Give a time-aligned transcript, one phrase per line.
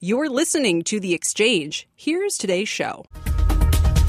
[0.00, 1.88] You're listening to The Exchange.
[1.94, 3.06] Here's today's show.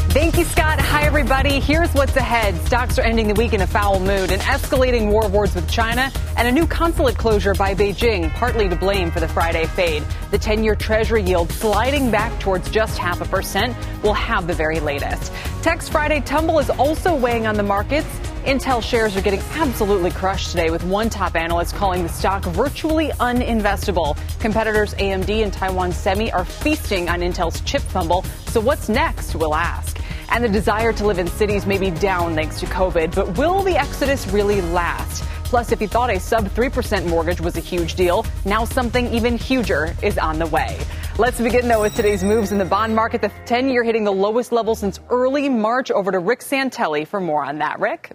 [0.10, 0.80] Thank you, Scott.
[0.80, 1.60] Hi, everybody.
[1.60, 2.56] Here's what's ahead.
[2.66, 6.12] Stocks are ending the week in a foul mood, an escalating war words with China,
[6.38, 10.04] and a new consulate closure by Beijing, partly to blame for the Friday fade.
[10.32, 13.78] The 10 year Treasury yield sliding back towards just half a percent.
[14.04, 15.32] We'll have the very latest.
[15.62, 18.08] Text Friday tumble is also weighing on the markets.
[18.46, 23.10] Intel shares are getting absolutely crushed today, with one top analyst calling the stock virtually
[23.20, 24.16] uninvestable.
[24.40, 28.24] Competitors AMD and Taiwan Semi are feasting on Intel's chip fumble.
[28.46, 29.34] So, what's next?
[29.34, 30.00] We'll ask.
[30.30, 33.64] And the desire to live in cities may be down thanks to COVID, but will
[33.64, 35.24] the exodus really last?
[35.46, 39.38] Plus, if you thought a sub 3% mortgage was a huge deal, now something even
[39.38, 40.80] huger is on the way.
[41.18, 43.22] Let's begin, though, with today's moves in the bond market.
[43.22, 45.90] The 10 year hitting the lowest level since early March.
[45.90, 47.80] Over to Rick Santelli for more on that.
[47.80, 48.12] Rick?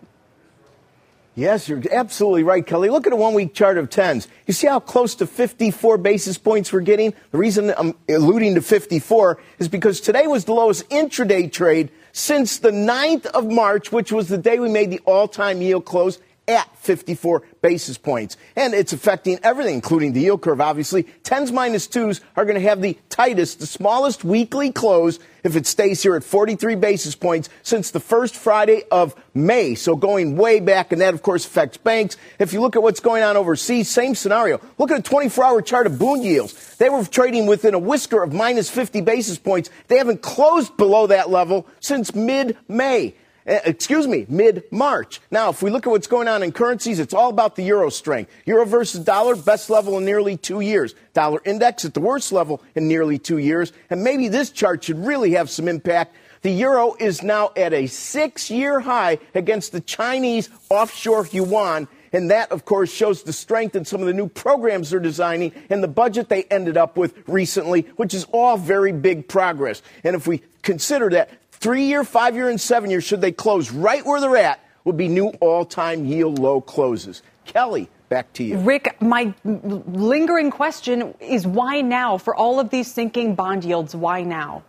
[1.36, 2.91] Yes, you're absolutely right, Kelly.
[2.91, 4.27] Look at a one week chart of 10s.
[4.47, 7.14] You see how close to 54 basis points we're getting?
[7.31, 12.59] The reason I'm alluding to 54 is because today was the lowest intraday trade since
[12.59, 16.19] the 9th of March, which was the day we made the all time yield close
[16.49, 18.37] at 54 basis points.
[18.57, 21.05] And it's affecting everything, including the yield curve, obviously.
[21.23, 25.67] 10s minus 2s are going to have the tightest, the smallest weekly close if it
[25.67, 29.75] stays here at 43 basis points since the first Friday of May.
[29.75, 32.17] So going way back, and that, of course, affects banks.
[32.39, 34.61] If you look at what's going on overseas, same scenario.
[34.79, 36.77] Look at a 24 hour chart of Bund yields.
[36.77, 39.71] They were trading within a whisker of minus 50 basis points.
[39.89, 43.15] They haven't closed below that level since mid May.
[43.51, 45.20] Uh, excuse me, mid March.
[45.33, 47.91] Now, if we look at what's going on in currencies, it's all about the euro
[47.91, 48.31] strength.
[48.44, 50.94] Euro versus dollar, best level in nearly two years.
[51.15, 53.72] Dollar index at the worst level in nearly two years.
[53.91, 56.15] And maybe this chart should really have some impact.
[56.43, 61.88] The euro is now at a six year high against the Chinese offshore yuan.
[62.12, 65.53] And that, of course, shows the strength in some of the new programs they're designing
[65.71, 69.82] and the budget they ended up with recently, which is all very big progress.
[70.05, 73.71] And if we consider that Three year, five year, and seven year, should they close
[73.71, 77.22] right where they're at, would be new all time yield low closes.
[77.44, 78.56] Kelly, back to you.
[78.59, 82.16] Rick, my lingering question is why now?
[82.16, 84.62] For all of these sinking bond yields, why now?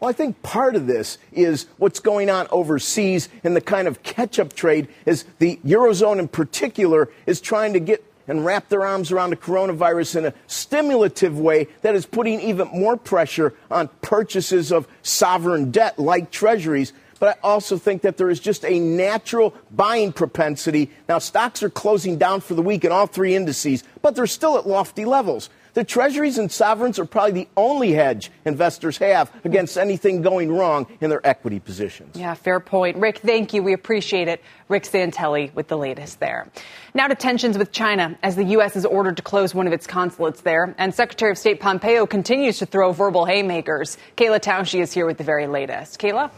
[0.00, 4.02] Well, I think part of this is what's going on overseas and the kind of
[4.02, 8.84] catch up trade is the Eurozone in particular is trying to get and wrap their
[8.84, 13.88] arms around the coronavirus in a stimulative way that is putting even more pressure on
[14.02, 16.92] purchases of sovereign debt like treasuries.
[17.18, 20.90] But I also think that there is just a natural buying propensity.
[21.08, 24.58] Now, stocks are closing down for the week in all three indices, but they're still
[24.58, 25.48] at lofty levels.
[25.76, 30.86] The treasuries and sovereigns are probably the only hedge investors have against anything going wrong
[31.02, 32.16] in their equity positions.
[32.16, 32.96] Yeah, fair point.
[32.96, 33.62] Rick, thank you.
[33.62, 34.40] We appreciate it.
[34.70, 36.50] Rick Santelli with the latest there.
[36.94, 38.74] Now to tensions with China as the U.S.
[38.74, 40.74] is ordered to close one of its consulates there.
[40.78, 43.98] And Secretary of State Pompeo continues to throw verbal haymakers.
[44.16, 46.00] Kayla Tausche is here with the very latest.
[46.00, 46.30] Kayla?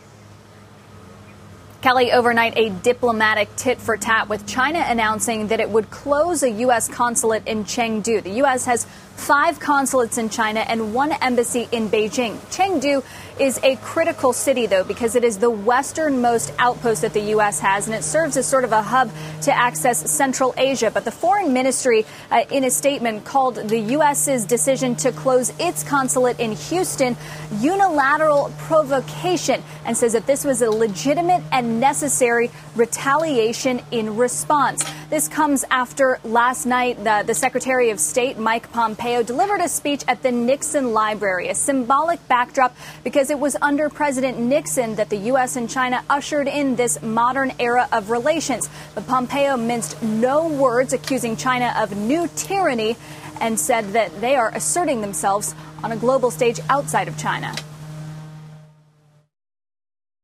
[1.81, 6.51] Kelly, overnight, a diplomatic tit for tat with China announcing that it would close a
[6.51, 6.89] U.S.
[6.89, 8.21] consulate in Chengdu.
[8.21, 8.65] The U.S.
[8.65, 8.85] has
[9.19, 12.37] five consulates in China and one embassy in Beijing.
[12.51, 13.05] Chengdu
[13.41, 17.61] is a critical city, though, because it is the westernmost outpost that the U.S.
[17.61, 19.11] has, and it serves as sort of a hub
[19.43, 20.91] to access Central Asia.
[20.91, 25.83] But the foreign ministry, uh, in a statement, called the U.S.'s decision to close its
[25.83, 27.17] consulate in Houston
[27.61, 34.85] unilateral provocation and says that this was a legitimate and necessary retaliation in response.
[35.11, 40.05] This comes after last night the, the Secretary of State, Mike Pompeo, delivered a speech
[40.07, 45.17] at the Nixon Library, a symbolic backdrop because it was under President Nixon that the
[45.33, 45.57] U.S.
[45.57, 48.69] and China ushered in this modern era of relations.
[48.95, 52.97] But Pompeo minced no words, accusing China of new tyranny,
[53.41, 57.55] and said that they are asserting themselves on a global stage outside of China.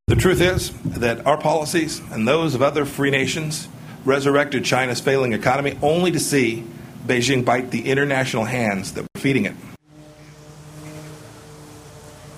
[0.06, 3.68] The truth is that our policies and those of other free nations
[4.04, 6.64] resurrected China's failing economy only to see
[7.06, 9.54] Beijing bite the international hands that were feeding it.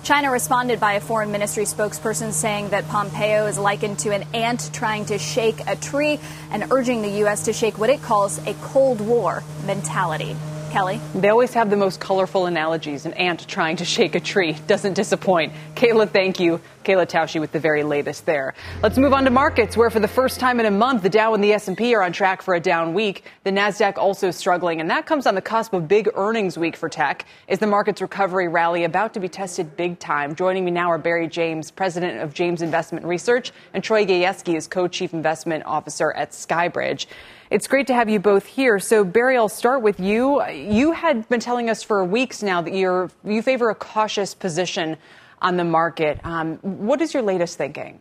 [0.07, 4.69] China responded by a foreign ministry spokesperson saying that Pompeo is likened to an ant
[4.71, 6.17] trying to shake a tree
[6.49, 7.43] and urging the U.S.
[7.43, 10.37] to shake what it calls a Cold War mentality.
[10.71, 10.99] Kelly.
[11.15, 13.05] They always have the most colorful analogies.
[13.05, 15.53] An ant trying to shake a tree doesn't disappoint.
[15.75, 16.61] Kayla, thank you.
[16.83, 18.53] Kayla Tausche with the very latest there.
[18.81, 21.33] Let's move on to markets, where for the first time in a month, the Dow
[21.33, 23.25] and the S&P are on track for a down week.
[23.43, 26.87] The Nasdaq also struggling, and that comes on the cusp of big earnings week for
[26.87, 27.25] tech.
[27.49, 30.33] Is the market's recovery rally about to be tested big time?
[30.33, 34.65] Joining me now are Barry James, president of James Investment Research, and Troy Gayeski is
[34.67, 37.07] co-chief investment officer at Skybridge.
[37.49, 38.77] It's great to have you both here.
[38.77, 40.45] So, Barry, I'll start with you.
[40.49, 44.97] You had been telling us for weeks now that you're, you favor a cautious position
[45.41, 46.19] on the market.
[46.25, 47.99] Um, what is your latest thinking?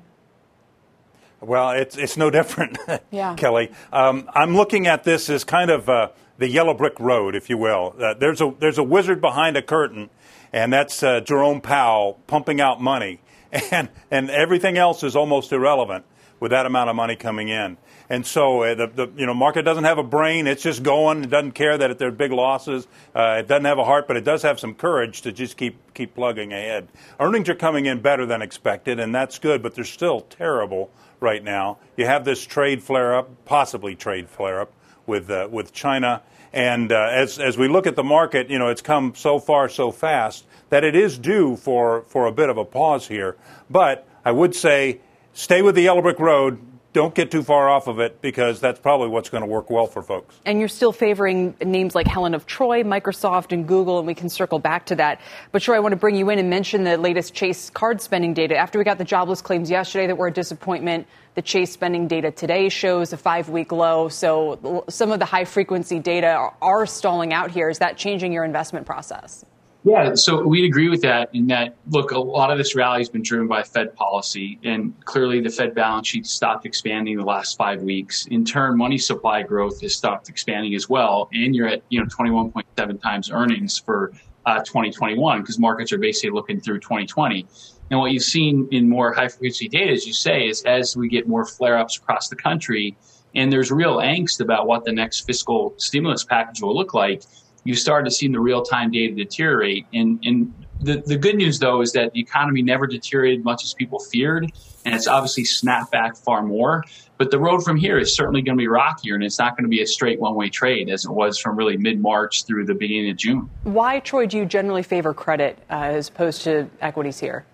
[1.41, 2.77] Well, it's, it's no different,
[3.13, 3.37] yeah.
[3.37, 3.71] Kelly.
[3.93, 6.09] Um, I'm looking at this as kind of uh,
[6.39, 7.95] the yellow brick road, if you will.
[8.01, 10.11] Uh, there's, a, there's a wizard behind a curtain,
[10.53, 13.21] and that's uh, Jerome Powell pumping out money.
[13.71, 16.05] And, and everything else is almost irrelevant
[16.41, 17.79] with that amount of money coming in.
[18.09, 21.25] And so uh, the, the you know market doesn't have a brain; it's just going.
[21.25, 22.87] It doesn't care that there are big losses.
[23.15, 25.77] Uh, it doesn't have a heart, but it does have some courage to just keep
[25.95, 26.89] keep plugging ahead.
[27.19, 29.63] Earnings are coming in better than expected, and that's good.
[29.63, 31.79] But they're still terrible right now.
[31.97, 34.73] You have this trade flare up, possibly trade flare up
[35.07, 36.23] with uh, with China.
[36.53, 39.69] And uh, as as we look at the market, you know, it's come so far
[39.69, 43.37] so fast that it is due for for a bit of a pause here.
[43.69, 45.01] But I would say
[45.33, 46.61] stay with the yellow brick road
[46.97, 49.87] don't get too far off of it because that's probably what's going to work well
[49.87, 50.35] for folks.
[50.47, 54.31] And you're still favoring names like Helen of Troy, Microsoft, and Google, and we can
[54.31, 55.21] circle back to that.
[55.53, 58.33] But sure, I want to bring you in and mention the latest Chase card spending
[58.33, 58.57] data.
[58.57, 62.31] After we got the jobless claims yesterday that were a disappointment, the Chase spending data
[62.31, 64.09] today shows a five week low.
[64.09, 67.69] So some of the high frequency data are, are stalling out here.
[67.69, 69.45] Is that changing your investment process?
[69.87, 71.33] Yeah, so we agree with that.
[71.33, 74.93] In that, look, a lot of this rally has been driven by Fed policy, and
[75.05, 78.27] clearly the Fed balance sheet stopped expanding the last five weeks.
[78.27, 82.07] In turn, money supply growth has stopped expanding as well, and you're at you know
[82.07, 84.13] 21.7 times earnings for
[84.45, 87.47] uh, 2021 because markets are basically looking through 2020.
[87.93, 91.09] And what you've seen in more high frequency data, as you say, is as we
[91.09, 92.97] get more flare ups across the country,
[93.37, 97.23] and there's real angst about what the next fiscal stimulus package will look like
[97.67, 99.87] you started to see the real time data deteriorate.
[99.93, 103.75] And, and the, the good news, though, is that the economy never deteriorated much as
[103.75, 104.53] people feared,
[104.85, 106.85] and it's obviously snapped back far more.
[107.19, 109.65] But the road from here is certainly going to be rockier, and it's not going
[109.65, 112.67] to be a straight one way trade as it was from really mid March through
[112.67, 113.51] the beginning of June.
[113.65, 117.47] Why, Troy, do you generally favor credit uh, as opposed to equities here?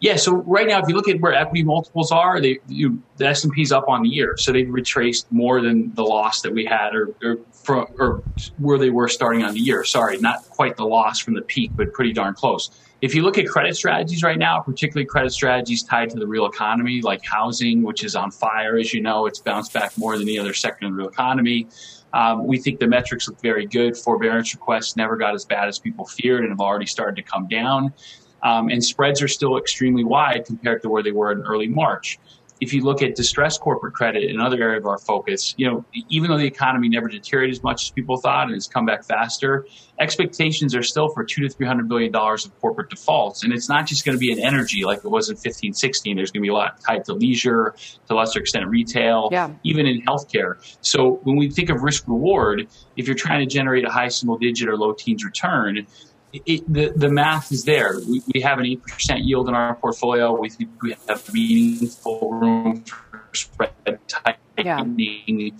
[0.00, 3.26] Yeah, so right now, if you look at where equity multiples are, they, you, the
[3.26, 6.52] S and P's up on the year, so they've retraced more than the loss that
[6.52, 7.38] we had, or, or
[7.68, 8.22] or
[8.58, 9.84] where they were starting on the year.
[9.84, 12.70] Sorry, not quite the loss from the peak, but pretty darn close.
[13.02, 16.46] If you look at credit strategies right now, particularly credit strategies tied to the real
[16.46, 20.28] economy, like housing, which is on fire, as you know, it's bounced back more than
[20.28, 21.66] any other sector in the real economy.
[22.12, 23.96] Um, we think the metrics look very good.
[23.96, 27.46] Forbearance requests never got as bad as people feared and have already started to come
[27.46, 27.92] down.
[28.42, 32.18] Um, and spreads are still extremely wide compared to where they were in early March.
[32.60, 36.28] If you look at distressed corporate credit, another area of our focus, you know, even
[36.28, 39.66] though the economy never deteriorated as much as people thought and it's come back faster,
[39.98, 43.70] expectations are still for two to three hundred billion dollars of corporate defaults, and it's
[43.70, 46.16] not just going to be in energy like it was in fifteen, sixteen.
[46.16, 47.74] There's going to be a lot tied to leisure,
[48.08, 49.50] to a lesser extent retail, yeah.
[49.62, 50.56] even in healthcare.
[50.82, 54.36] So when we think of risk reward, if you're trying to generate a high single
[54.36, 55.86] digit or low teens return,
[56.32, 57.98] it, the, the math is there.
[58.08, 60.38] We, we have an 8% yield in our portfolio.
[60.38, 63.72] We think we have meaningful room for spread
[64.08, 64.36] tightening.
[64.58, 65.50] Yeah.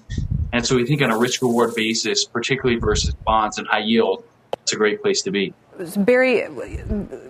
[0.53, 4.25] And so we think on a risk reward basis, particularly versus bonds and high yield,
[4.63, 5.55] it's a great place to be.
[5.97, 6.47] Barry,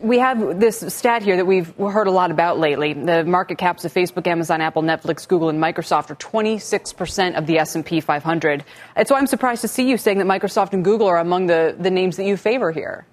[0.03, 2.95] we have this stat here that we've heard a lot about lately.
[2.95, 7.59] The market caps of Facebook, Amazon, Apple, Netflix, Google, and Microsoft are 26% of the
[7.59, 8.64] S&P 500.
[8.97, 11.76] And so I'm surprised to see you saying that Microsoft and Google are among the,
[11.79, 13.07] the names that you favor here.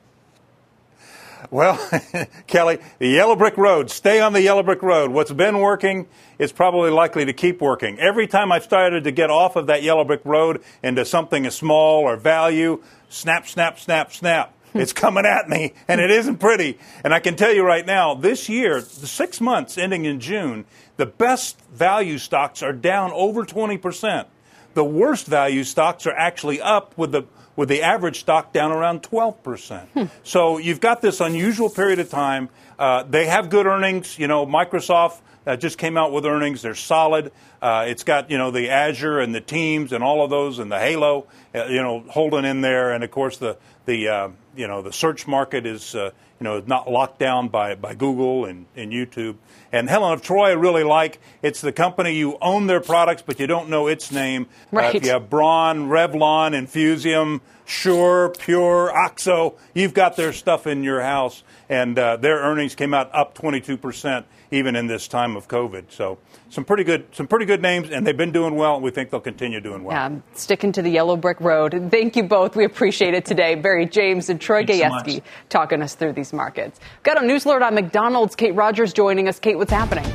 [1.49, 1.79] Well,
[2.47, 5.11] Kelly, the yellow brick road, stay on the yellow brick road.
[5.11, 7.99] What's been working is probably likely to keep working.
[7.99, 12.01] Every time I've started to get off of that yellow brick road into something small
[12.01, 14.53] or value, snap, snap, snap, snap.
[14.73, 14.79] Hmm.
[14.79, 16.77] it's coming at me, and it isn't pretty.
[17.03, 20.65] And I can tell you right now, this year, the six months ending in June,
[20.97, 24.25] the best value stocks are down over 20%.
[24.73, 27.23] The worst value stocks are actually up with the
[27.57, 29.87] with the average stock down around 12%.
[29.87, 30.03] Hmm.
[30.23, 32.47] So you've got this unusual period of time.
[32.79, 34.17] Uh, they have good earnings.
[34.17, 36.61] You know, Microsoft uh, just came out with earnings.
[36.61, 37.31] They're solid.
[37.61, 40.71] Uh, it's got, you know, the Azure and the Teams and all of those and
[40.71, 42.91] the Halo, uh, you know, holding in there.
[42.91, 46.61] And of course, the, the uh, you know, the search market is, uh, you know,
[46.65, 49.35] not locked down by, by Google and, and YouTube.
[49.71, 51.19] And Helen of Troy, I really like.
[51.41, 54.47] It's the company you own their products, but you don't know its name.
[54.71, 54.95] Right.
[54.95, 61.01] Uh, you have Braun, Revlon, Infusium, Sure, PUR, Oxo, you've got their stuff in your
[61.01, 65.47] house, and uh, their earnings came out up 22 percent even in this time of
[65.47, 65.85] COVID.
[65.89, 66.17] So
[66.49, 68.75] some pretty good, some pretty good names, and they've been doing well.
[68.75, 69.95] And we think they'll continue doing well.
[69.95, 71.89] Yeah, sticking to the yellow brick road.
[71.91, 72.55] Thank you both.
[72.55, 73.55] We appreciate it today.
[73.55, 76.79] Barry James and Troy Gayeski so talking us through these markets.
[77.03, 78.35] Got a news alert on McDonald's.
[78.35, 79.39] Kate Rogers joining us.
[79.39, 80.05] Kate, what's happening?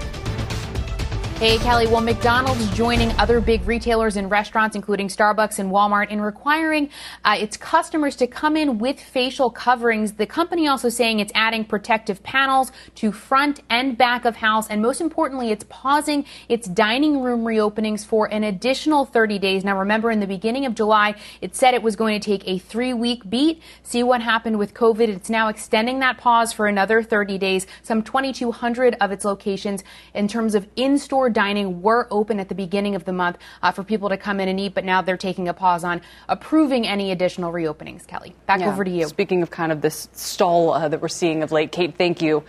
[1.42, 1.88] Hey, Kelly.
[1.88, 6.88] Well, McDonald's joining other big retailers and restaurants, including Starbucks and Walmart, in requiring
[7.24, 10.12] uh, its customers to come in with facial coverings.
[10.12, 14.68] The company also saying it's adding protective panels to front and back of house.
[14.70, 19.64] And most importantly, it's pausing its dining room reopenings for an additional 30 days.
[19.64, 22.58] Now, remember, in the beginning of July, it said it was going to take a
[22.58, 23.60] three week beat.
[23.82, 25.08] See what happened with COVID.
[25.08, 27.66] It's now extending that pause for another 30 days.
[27.82, 29.82] Some 2,200 of its locations
[30.14, 33.72] in terms of in store dining were open at the beginning of the month uh,
[33.72, 36.86] for people to come in and eat, but now they're taking a pause on approving
[36.86, 38.06] any additional reopenings.
[38.06, 38.68] Kelly, back yeah.
[38.68, 39.08] over to you.
[39.08, 42.44] Speaking of kind of this stall uh, that we're seeing of late, Kate, thank you.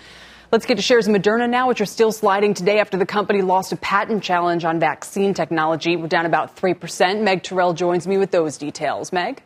[0.51, 3.41] Let's get to shares of Moderna now, which are still sliding today after the company
[3.41, 5.95] lost a patent challenge on vaccine technology.
[5.95, 7.23] We're down about 3%.
[7.23, 9.11] Meg Terrell joins me with those details.
[9.11, 9.41] Meg?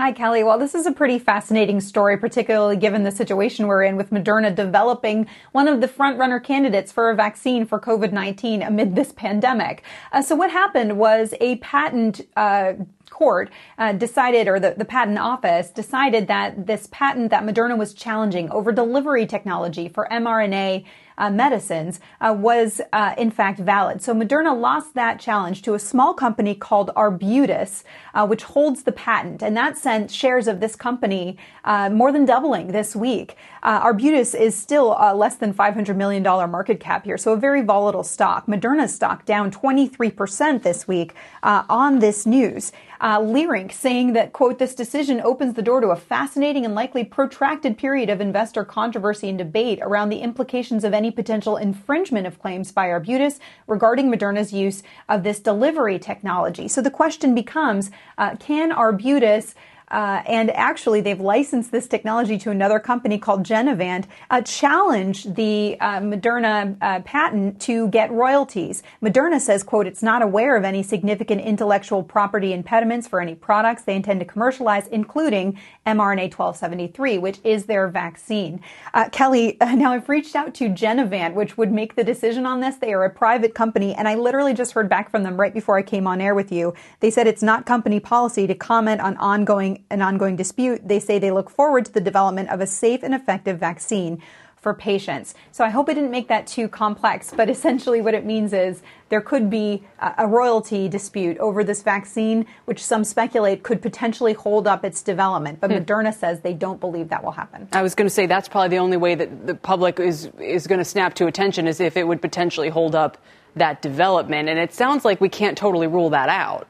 [0.00, 0.42] Hi, Kelly.
[0.42, 4.54] Well, this is a pretty fascinating story, particularly given the situation we're in with Moderna
[4.54, 9.82] developing one of the frontrunner candidates for a vaccine for COVID-19 amid this pandemic.
[10.10, 12.72] Uh, so what happened was a patent uh,
[13.10, 17.92] court uh, decided, or the, the patent office decided that this patent that Moderna was
[17.92, 20.82] challenging over delivery technology for mRNA
[21.28, 24.00] medicines uh, was uh, in fact valid.
[24.00, 27.84] So Moderna lost that challenge to a small company called Arbutus,
[28.14, 32.24] uh, which holds the patent, and that sent shares of this company uh, more than
[32.24, 33.36] doubling this week.
[33.62, 38.04] Uh, Arbutus is still less than $500 million market cap here, so a very volatile
[38.04, 38.46] stock.
[38.46, 42.72] Moderna's stock down 23% this week on this news.
[43.00, 47.02] Uh, Leerink saying that, quote, this decision opens the door to a fascinating and likely
[47.02, 52.38] protracted period of investor controversy and debate around the implications of any potential infringement of
[52.38, 56.68] claims by Arbutus regarding Moderna's use of this delivery technology.
[56.68, 59.54] So the question becomes, uh, can Arbutus
[59.90, 65.76] uh, and actually, they've licensed this technology to another company called Genevant, uh, challenge the
[65.80, 68.82] uh, Moderna uh, patent to get royalties.
[69.02, 73.82] Moderna says, quote, it's not aware of any significant intellectual property impediments for any products
[73.82, 78.60] they intend to commercialize, including mRNA 1273, which is their vaccine.
[78.94, 82.76] Uh, Kelly, now I've reached out to Genevant, which would make the decision on this.
[82.76, 85.76] They are a private company, and I literally just heard back from them right before
[85.76, 86.74] I came on air with you.
[87.00, 91.18] They said it's not company policy to comment on ongoing an ongoing dispute, they say
[91.18, 94.22] they look forward to the development of a safe and effective vaccine
[94.60, 95.34] for patients.
[95.52, 98.82] So I hope I didn't make that too complex, but essentially what it means is
[99.08, 99.82] there could be
[100.18, 105.60] a royalty dispute over this vaccine, which some speculate could potentially hold up its development.
[105.60, 105.78] But hmm.
[105.78, 107.68] Moderna says they don't believe that will happen.
[107.72, 110.66] I was going to say that's probably the only way that the public is is
[110.66, 113.16] going to snap to attention is if it would potentially hold up
[113.56, 114.48] that development.
[114.48, 116.68] And it sounds like we can't totally rule that out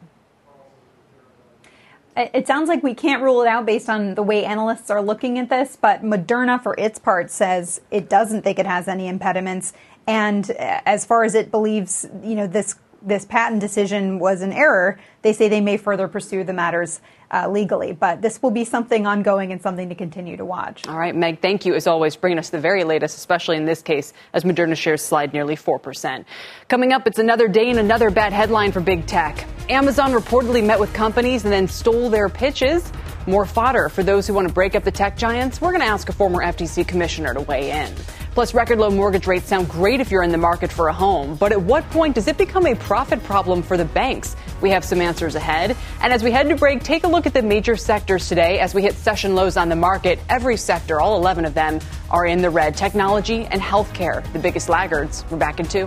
[2.16, 5.38] it sounds like we can't rule it out based on the way analysts are looking
[5.38, 9.72] at this, but Moderna, for its part, says it doesn't think it has any impediments.
[10.06, 14.98] And as far as it believes, you know, this this patent decision was an error,
[15.22, 17.00] they say they may further pursue the matters
[17.30, 17.92] uh, legally.
[17.92, 20.86] But this will be something ongoing and something to continue to watch.
[20.86, 23.82] All right, Meg, thank you as always, bringing us the very latest, especially in this
[23.82, 26.24] case, as Moderna shares slide nearly 4%.
[26.68, 29.46] Coming up, it's another day and another bad headline for big tech.
[29.70, 32.92] Amazon reportedly met with companies and then stole their pitches.
[33.28, 35.60] More fodder for those who want to break up the tech giants.
[35.60, 37.94] We're going to ask a former FTC commissioner to weigh in.
[38.34, 41.36] Plus, record low mortgage rates sound great if you're in the market for a home,
[41.36, 44.34] but at what point does it become a profit problem for the banks?
[44.60, 45.76] We have some answers ahead.
[46.00, 48.74] And as we head to break, take a look at the major sectors today as
[48.74, 50.18] we hit session lows on the market.
[50.28, 51.78] Every sector, all 11 of them,
[52.10, 52.76] are in the red.
[52.76, 55.24] Technology and healthcare, the biggest laggards.
[55.30, 55.86] We're back in two.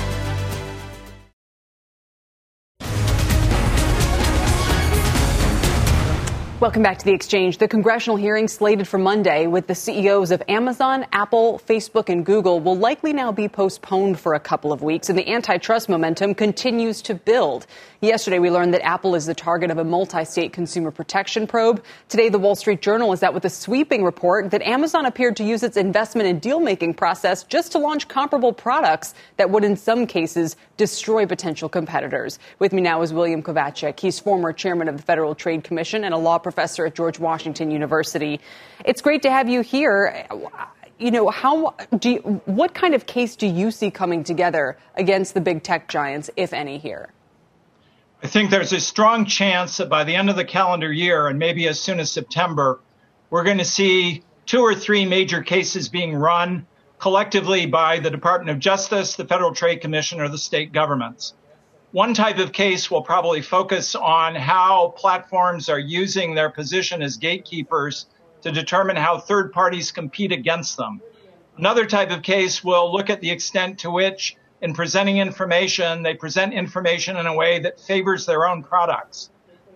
[6.61, 7.57] Welcome back to the exchange.
[7.57, 12.59] The congressional hearing slated for Monday with the CEOs of Amazon, Apple, Facebook, and Google
[12.59, 17.01] will likely now be postponed for a couple of weeks, and the antitrust momentum continues
[17.01, 17.65] to build.
[18.01, 21.83] Yesterday, we learned that Apple is the target of a multi state consumer protection probe.
[22.09, 25.43] Today, the Wall Street Journal is out with a sweeping report that Amazon appeared to
[25.43, 29.75] use its investment and deal making process just to launch comparable products that would, in
[29.75, 32.37] some cases, destroy potential competitors.
[32.59, 33.99] With me now is William Kovacic.
[33.99, 37.71] He's former chairman of the Federal Trade Commission and a law professor at George Washington
[37.71, 38.39] University.
[38.85, 40.27] It's great to have you here.
[40.99, 45.33] You know, how do you, what kind of case do you see coming together against
[45.33, 47.11] the big tech giants, if any, here?
[48.23, 51.39] I think there's a strong chance that by the end of the calendar year, and
[51.39, 52.79] maybe as soon as September,
[53.31, 56.67] we're going to see two or three major cases being run
[56.99, 61.33] collectively by the Department of Justice, the Federal Trade Commission, or the state governments.
[61.91, 67.17] One type of case will probably focus on how platforms are using their position as
[67.17, 68.05] gatekeepers
[68.43, 71.01] to determine how third parties compete against them.
[71.57, 76.13] Another type of case will look at the extent to which, in presenting information, they
[76.13, 79.29] present information in a way that favors their own products.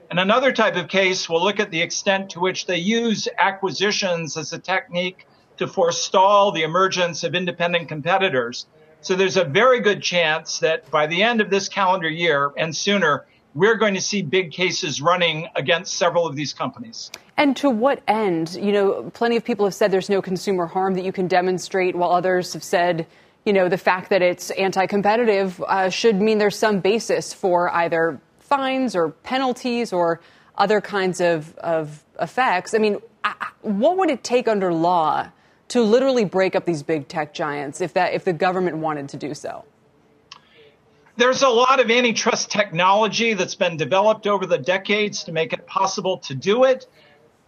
[0.10, 4.38] And another type of case will look at the extent to which they use acquisitions
[4.38, 8.68] as a technique to forestall the emergence of independent competitors
[9.06, 12.76] so there's a very good chance that by the end of this calendar year and
[12.76, 17.12] sooner, we're going to see big cases running against several of these companies.
[17.38, 18.58] And to what end?
[18.60, 21.96] You know, plenty of people have said there's no consumer harm that you can demonstrate,
[21.96, 23.06] while others have said,
[23.46, 27.70] you know, the fact that it's anti competitive uh, should mean there's some basis for
[27.76, 30.20] either fines or penalties or
[30.58, 32.74] other kinds of, of effects.
[32.74, 32.98] I mean,
[33.62, 35.30] what would it take under law
[35.70, 39.18] to literally break up these big tech giants if that if the government wanted to
[39.18, 39.66] do so?
[41.18, 45.66] There's a lot of antitrust technology that's been developed over the decades to make it
[45.66, 46.88] possible to do it.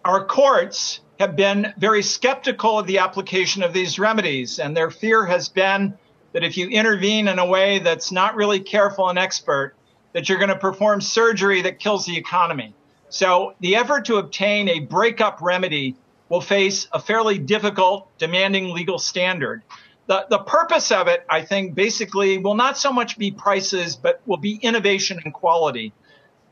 [0.05, 5.25] Our courts have been very skeptical of the application of these remedies, and their fear
[5.25, 5.97] has been
[6.31, 9.73] that if you intervene in a way that's not really careful and expert,
[10.13, 12.73] that you're going to perform surgery that kills the economy.
[13.09, 15.95] So the effort to obtain a breakup remedy
[16.29, 19.63] will face a fairly difficult, demanding legal standard.
[20.07, 24.21] The, the purpose of it, I think, basically will not so much be prices, but
[24.25, 25.93] will be innovation and quality.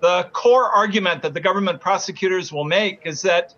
[0.02, 3.54] The core argument that the government prosecutors will make is that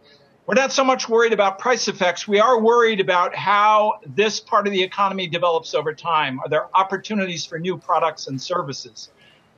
[0.46, 2.28] we're not so much worried about price effects.
[2.28, 6.40] We are worried about how this part of the economy develops over time.
[6.40, 9.10] Are there opportunities for new products and services?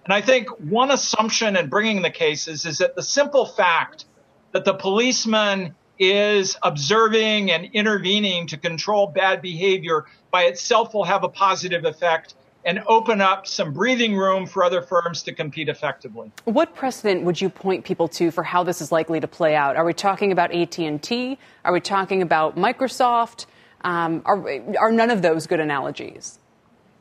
[0.06, 4.06] And I think one assumption in bringing the cases is that the simple fact
[4.52, 11.23] that the policeman is observing and intervening to control bad behavior by itself will have
[11.23, 12.35] a positive effect
[12.65, 16.31] and open up some breathing room for other firms to compete effectively.
[16.45, 19.75] What precedent would you point people to for how this is likely to play out?
[19.75, 21.38] Are we talking about AT&T?
[21.63, 23.45] Are we talking about Microsoft?
[23.81, 24.45] Um, are,
[24.77, 26.39] are none of those good analogies?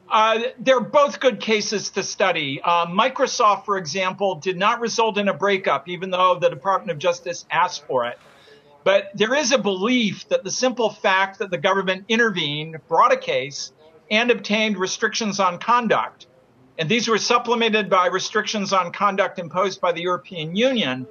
[0.09, 2.61] Uh, they're both good cases to study.
[2.63, 6.99] Uh, Microsoft, for example, did not result in a breakup, even though the Department of
[6.99, 8.19] Justice asked for it.
[8.89, 13.19] But there is a belief that the simple fact that the government intervened, brought a
[13.19, 13.71] case,
[14.11, 16.27] and obtained restrictions on conduct,
[16.79, 21.07] and these were supplemented by restrictions on conduct imposed by the European Union,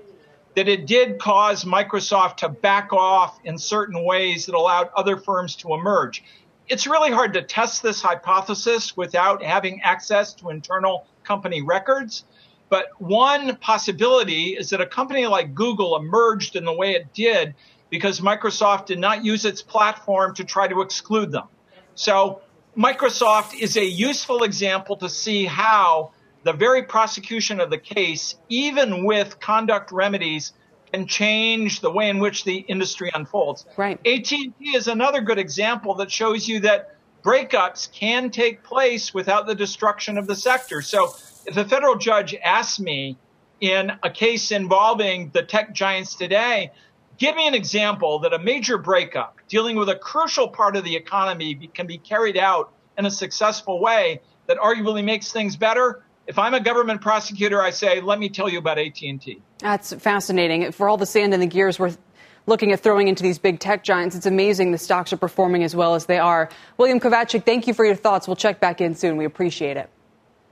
[0.56, 5.56] that it did cause Microsoft to back off in certain ways that allowed other firms
[5.58, 6.24] to emerge.
[6.68, 12.24] It's really hard to test this hypothesis without having access to internal company records.
[12.70, 17.56] But one possibility is that a company like Google emerged in the way it did
[17.90, 21.48] because Microsoft did not use its platform to try to exclude them.
[21.96, 22.42] So
[22.78, 26.12] Microsoft is a useful example to see how
[26.44, 30.54] the very prosecution of the case, even with conduct remedies,
[30.92, 33.66] can change the way in which the industry unfolds.
[33.76, 34.00] Right.
[34.06, 39.56] AT&T is another good example that shows you that breakups can take place without the
[39.56, 40.82] destruction of the sector.
[40.82, 41.14] So
[41.48, 43.18] if a federal judge asks me
[43.60, 46.72] in a case involving the tech giants today,
[47.18, 50.96] give me an example that a major breakup dealing with a crucial part of the
[50.96, 56.04] economy can be carried out in a successful way that arguably makes things better.
[56.28, 59.42] If I'm a government prosecutor, I say, let me tell you about AT&T.
[59.60, 60.70] That's fascinating.
[60.74, 61.96] For all the sand in the gears we're
[62.46, 65.76] looking at throwing into these big tech giants, it's amazing the stocks are performing as
[65.76, 66.50] well as they are.
[66.78, 68.28] William Kovacic, thank you for your thoughts.
[68.28, 69.16] We'll check back in soon.
[69.16, 69.90] We appreciate it.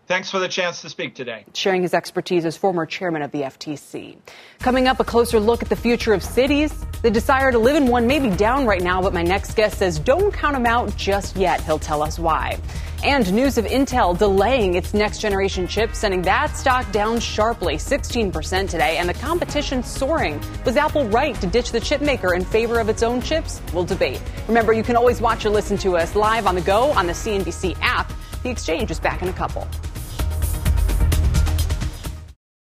[0.07, 1.45] Thanks for the chance to speak today.
[1.55, 4.17] Sharing his expertise as former chairman of the FTC.
[4.59, 6.85] Coming up, a closer look at the future of cities.
[7.01, 9.79] The desire to live in one may be down right now, but my next guest
[9.79, 11.59] says don't count them out just yet.
[11.61, 12.59] He'll tell us why.
[13.03, 18.69] And news of Intel delaying its next generation chip, sending that stock down sharply, 16%
[18.69, 20.39] today, and the competition soaring.
[20.65, 23.59] Was Apple right to ditch the chip maker in favor of its own chips?
[23.73, 24.21] We'll debate.
[24.47, 27.13] Remember, you can always watch or listen to us live on the go on the
[27.13, 28.13] CNBC app.
[28.43, 29.67] The exchange is back in a couple.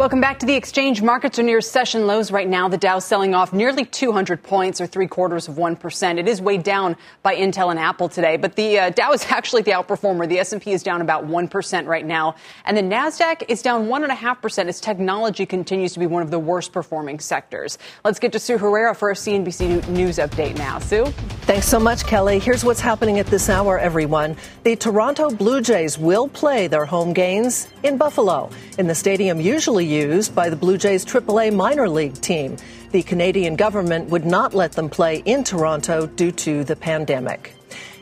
[0.00, 1.02] Welcome back to the exchange.
[1.02, 2.68] Markets are near session lows right now.
[2.68, 6.18] The Dow selling off nearly 200 points or three quarters of 1%.
[6.18, 9.60] It is weighed down by Intel and Apple today, but the uh, Dow is actually
[9.60, 10.26] the outperformer.
[10.26, 12.36] The S&P is down about 1% right now.
[12.64, 16.72] And the NASDAQ is down 1.5% as technology continues to be one of the worst
[16.72, 17.76] performing sectors.
[18.02, 20.78] Let's get to Sue Herrera for a CNBC News update now.
[20.78, 21.04] Sue?
[21.42, 22.38] Thanks so much, Kelly.
[22.38, 24.34] Here's what's happening at this hour, everyone.
[24.64, 29.89] The Toronto Blue Jays will play their home games in Buffalo in the stadium usually
[29.90, 32.56] used by the Blue Jays AAA minor league team.
[32.92, 37.54] The Canadian government would not let them play in Toronto due to the pandemic.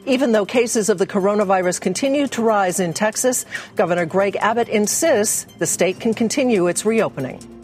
[0.06, 3.44] Even though cases of the coronavirus continue to rise in Texas,
[3.76, 7.57] Governor Greg Abbott insists the state can continue its reopening.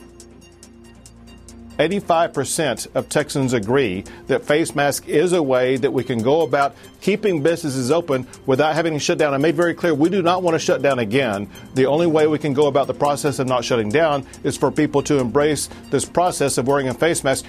[1.79, 6.77] 85% of Texans agree that face mask is a way that we can go about
[7.01, 9.35] keeping businesses open without having to shut down.
[9.35, 11.49] I made very clear we do not want to shut down again.
[11.75, 14.71] The only way we can go about the process of not shutting down is for
[14.71, 17.45] people to embrace this process of wearing a face mask.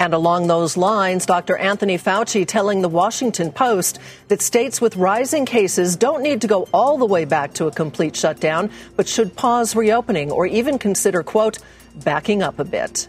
[0.00, 1.56] And along those lines, Dr.
[1.56, 6.68] Anthony Fauci telling the Washington Post that states with rising cases don't need to go
[6.74, 11.22] all the way back to a complete shutdown, but should pause reopening or even consider,
[11.22, 11.58] quote,
[11.96, 13.08] backing up a bit.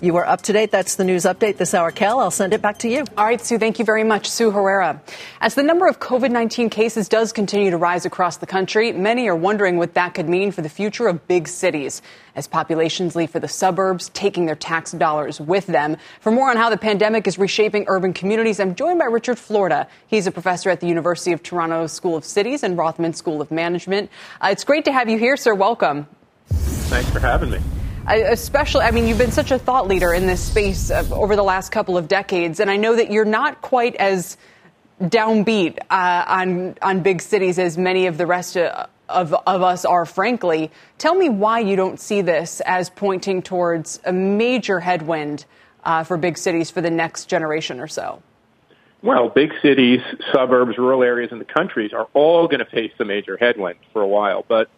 [0.00, 0.70] You are up to date.
[0.70, 1.90] That's the news update this hour.
[1.90, 3.04] Cal, I'll send it back to you.
[3.16, 4.30] All right, Sue, thank you very much.
[4.30, 5.02] Sue Herrera.
[5.40, 9.28] As the number of COVID 19 cases does continue to rise across the country, many
[9.28, 12.00] are wondering what that could mean for the future of big cities
[12.36, 15.96] as populations leave for the suburbs, taking their tax dollars with them.
[16.20, 19.88] For more on how the pandemic is reshaping urban communities, I'm joined by Richard Florida.
[20.06, 23.50] He's a professor at the University of Toronto School of Cities and Rotman School of
[23.50, 24.10] Management.
[24.40, 25.54] Uh, it's great to have you here, sir.
[25.54, 26.06] Welcome.
[26.46, 27.58] Thanks for having me
[28.16, 31.70] especially, I mean, you've been such a thought leader in this space over the last
[31.70, 34.36] couple of decades, and I know that you're not quite as
[35.00, 39.84] downbeat uh, on on big cities as many of the rest of, of, of us
[39.84, 40.04] are.
[40.04, 45.44] Frankly, tell me why you don't see this as pointing towards a major headwind
[45.84, 48.22] uh, for big cities for the next generation or so.
[49.00, 50.00] Well, big cities,
[50.32, 54.02] suburbs, rural areas in the countries are all going to face the major headwind for
[54.02, 54.68] a while, but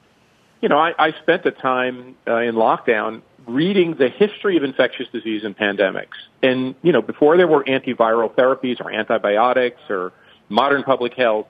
[0.61, 5.07] you know, I, I spent the time uh, in lockdown reading the history of infectious
[5.13, 6.19] disease and pandemics.
[6.43, 10.13] And, you know, before there were antiviral therapies or antibiotics or
[10.49, 11.47] modern public health,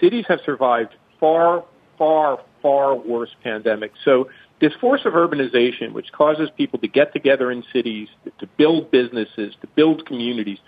[0.00, 1.64] cities have survived far,
[1.96, 3.92] far, far worse pandemics.
[4.04, 4.28] So
[4.60, 8.08] this force of urbanization, which causes people to get together in cities,
[8.38, 10.58] to build businesses, to build communities,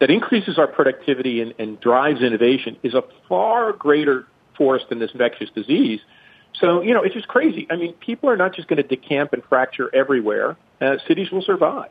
[0.00, 4.26] that increases our productivity and, and drives innovation is a far greater
[4.56, 6.00] force than this infectious disease.
[6.54, 7.66] So, you know, it's just crazy.
[7.70, 10.56] I mean, people are not just going to decamp and fracture everywhere.
[10.80, 11.90] Uh, cities will survive.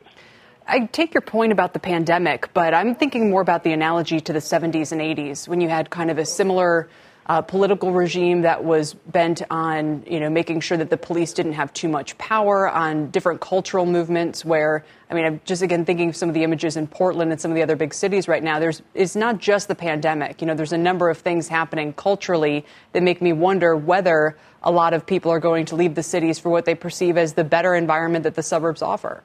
[0.67, 4.33] I take your point about the pandemic, but I'm thinking more about the analogy to
[4.33, 6.87] the 70s and 80s when you had kind of a similar
[7.27, 11.53] uh, political regime that was bent on, you know, making sure that the police didn't
[11.53, 14.43] have too much power, on different cultural movements.
[14.43, 17.39] Where, I mean, I'm just again thinking of some of the images in Portland and
[17.39, 18.59] some of the other big cities right now.
[18.59, 20.41] There's, it's not just the pandemic.
[20.41, 24.71] You know, there's a number of things happening culturally that make me wonder whether a
[24.71, 27.43] lot of people are going to leave the cities for what they perceive as the
[27.43, 29.23] better environment that the suburbs offer.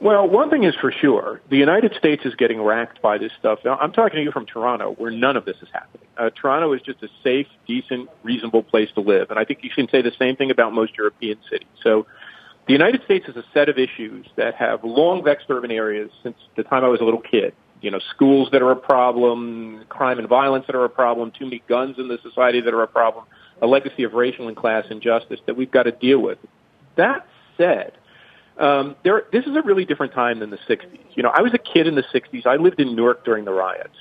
[0.00, 3.60] Well, one thing is for sure, the United States is getting racked by this stuff.
[3.64, 6.06] Now, I'm talking to you from Toronto, where none of this is happening.
[6.18, 9.70] Uh, Toronto is just a safe, decent, reasonable place to live, and I think you
[9.70, 11.68] can say the same thing about most European cities.
[11.82, 12.06] So,
[12.66, 16.36] The United States is a set of issues that have long vexed urban areas since
[16.56, 17.54] the time I was a little kid.
[17.80, 21.44] You know, schools that are a problem, crime and violence that are a problem, too
[21.44, 23.24] many guns in the society that are a problem,
[23.62, 26.38] a legacy of racial and class injustice that we've got to deal with.
[26.96, 27.92] That said,
[28.58, 30.98] um, there, this is a really different time than the 60s.
[31.14, 32.46] You know, I was a kid in the 60s.
[32.46, 33.96] I lived in Newark during the riots.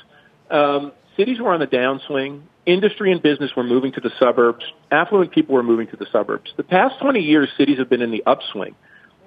[0.49, 2.43] Um, cities were on the downswing.
[2.65, 4.65] Industry and business were moving to the suburbs.
[4.91, 6.53] Affluent people were moving to the suburbs.
[6.57, 8.75] The past 20 years, cities have been in the upswing.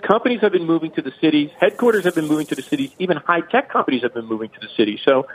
[0.03, 1.51] Companies have been moving to the cities.
[1.59, 2.91] Headquarters have been moving to the cities.
[2.99, 5.01] Even high tech companies have been moving to the cities.
[5.05, 5.27] So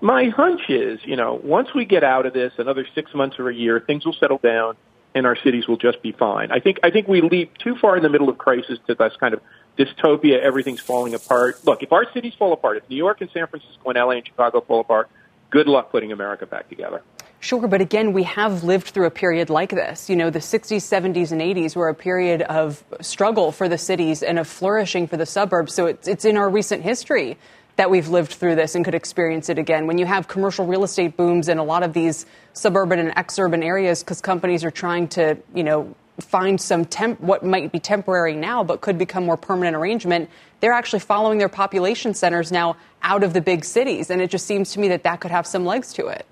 [0.00, 3.48] my hunch is, you know, once we get out of this, another six months or
[3.48, 4.76] a year, things will settle down
[5.14, 6.50] and our cities will just be fine.
[6.50, 9.14] I think I think we leap too far in the middle of crisis to this
[9.18, 9.40] kind of
[9.78, 10.40] dystopia.
[10.40, 11.64] Everything's falling apart.
[11.64, 14.26] Look, if our cities fall apart, if New York and San Francisco and LA and
[14.26, 15.10] Chicago fall apart,
[15.50, 17.02] good luck putting America back together.
[17.40, 20.08] Sure, but again, we have lived through a period like this.
[20.08, 24.22] You know, the 60s, 70s, and 80s were a period of struggle for the cities
[24.22, 25.74] and of flourishing for the suburbs.
[25.74, 27.36] So it's, it's in our recent history
[27.76, 29.86] that we've lived through this and could experience it again.
[29.86, 33.64] When you have commercial real estate booms in a lot of these suburban and exurban
[33.64, 38.34] areas because companies are trying to, you know, find some temp, what might be temporary
[38.34, 40.28] now but could become more permanent arrangement,
[40.60, 44.10] they're actually following their population centers now out of the big cities.
[44.10, 46.26] And it just seems to me that that could have some legs to it.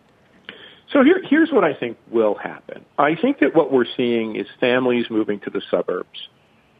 [0.92, 2.84] So here, here's what I think will happen.
[2.98, 6.28] I think that what we're seeing is families moving to the suburbs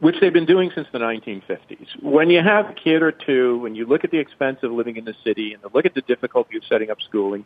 [0.01, 2.01] which they've been doing since the 1950s.
[2.01, 4.97] When you have a kid or two, when you look at the expense of living
[4.97, 7.45] in the city and look at the difficulty of setting up schooling,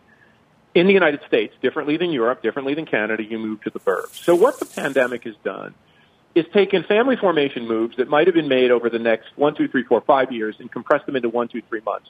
[0.73, 4.23] in the United States, differently than Europe, differently than Canada, you move to the burbs.
[4.23, 5.75] So what the pandemic has done
[6.33, 9.67] is taken family formation moves that might have been made over the next one, two,
[9.67, 12.09] three, four, five years and compressed them into one, two, three months.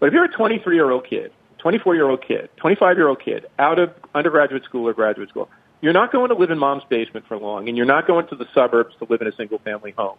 [0.00, 3.20] But if you're a 23 year old kid, 24 year old kid, 25 year old
[3.20, 5.48] kid out of undergraduate school or graduate school,
[5.80, 8.36] you're not going to live in mom's basement for long, and you're not going to
[8.36, 10.16] the suburbs to live in a single family home.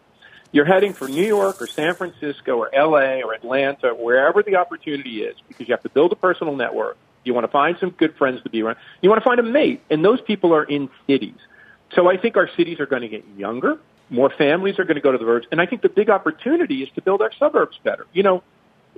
[0.51, 5.23] You're heading for New York or San Francisco or LA or Atlanta, wherever the opportunity
[5.23, 6.97] is, because you have to build a personal network.
[7.23, 8.77] You want to find some good friends to be around.
[9.01, 11.35] You want to find a mate, and those people are in cities.
[11.93, 13.79] So I think our cities are going to get younger.
[14.09, 16.81] More families are going to go to the burbs, and I think the big opportunity
[16.83, 18.05] is to build our suburbs better.
[18.13, 18.43] You know,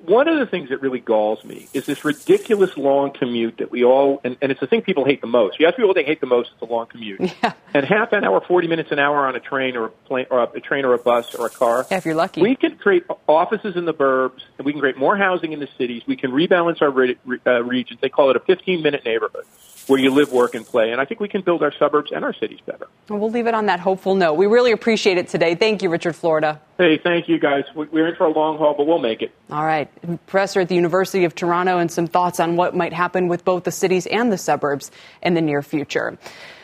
[0.05, 3.83] one of the things that really galls me is this ridiculous long commute that we
[3.83, 5.59] all, and, and it's the thing people hate the most.
[5.59, 7.19] You ask people what they hate the most, it's a long commute.
[7.41, 7.53] Yeah.
[7.73, 10.39] And half an hour, 40 minutes an hour on a train or a plane, or
[10.39, 11.85] a, a train or a bus or a car.
[11.89, 12.41] Yeah, if you're lucky.
[12.41, 15.69] We can create offices in the burbs, and we can create more housing in the
[15.77, 16.01] cities.
[16.07, 18.01] We can rebalance our re- uh, regions.
[18.01, 19.45] They call it a 15 minute neighborhood
[19.87, 20.91] where you live, work, and play.
[20.91, 22.87] And I think we can build our suburbs and our cities better.
[23.07, 24.33] Well, we'll leave it on that hopeful note.
[24.33, 25.55] We really appreciate it today.
[25.55, 26.61] Thank you, Richard Florida.
[26.79, 27.65] Hey, thank you, guys.
[27.75, 29.33] We're in for a long haul, but we'll make it.
[29.51, 29.89] All right.
[30.27, 33.65] Professor at the University of Toronto and some thoughts on what might happen with both
[33.65, 34.89] the cities and the suburbs
[35.21, 36.17] in the near future.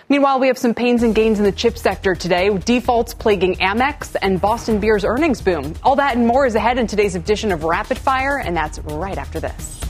[0.07, 4.15] Meanwhile, we have some pains and gains in the chip sector today, defaults plaguing Amex
[4.21, 5.73] and Boston Beer's earnings boom.
[5.83, 9.17] All that and more is ahead in today's edition of Rapid Fire, and that's right
[9.17, 9.81] after this.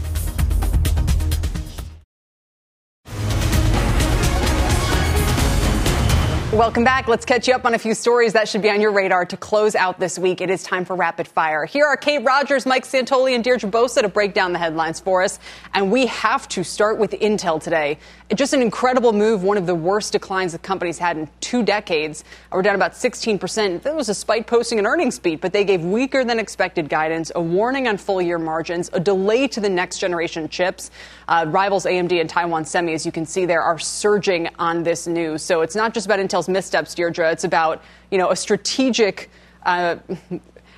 [6.56, 7.10] Welcome back.
[7.10, 9.36] Let's catch you up on a few stories that should be on your radar to
[9.36, 10.40] close out this week.
[10.40, 11.66] It is time for rapid fire.
[11.66, 15.22] Here are Kate Rogers, Mike Santoli, and Deirdre Bosa to break down the headlines for
[15.22, 15.38] us.
[15.74, 17.98] And we have to start with Intel today.
[18.34, 22.24] Just an incredible move, one of the worst declines the company's had in two decades.
[22.54, 23.82] We're down about 16%.
[23.82, 27.42] That was despite posting an earnings beat, but they gave weaker than expected guidance, a
[27.42, 30.90] warning on full year margins, a delay to the next generation chips.
[31.28, 35.06] Uh, rivals AMD and Taiwan Semi, as you can see there, are surging on this
[35.06, 35.44] news.
[35.44, 37.32] So it's not just about Intel's missteps, Deirdre.
[37.32, 37.82] It's about,
[38.12, 39.30] you know, a strategic.
[39.64, 39.98] Uh,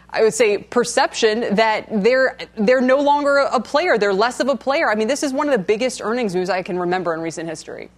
[0.09, 3.97] I would say perception that they're they're no longer a player.
[3.97, 4.89] They're less of a player.
[4.89, 7.49] I mean, this is one of the biggest earnings news I can remember in recent
[7.49, 7.89] history.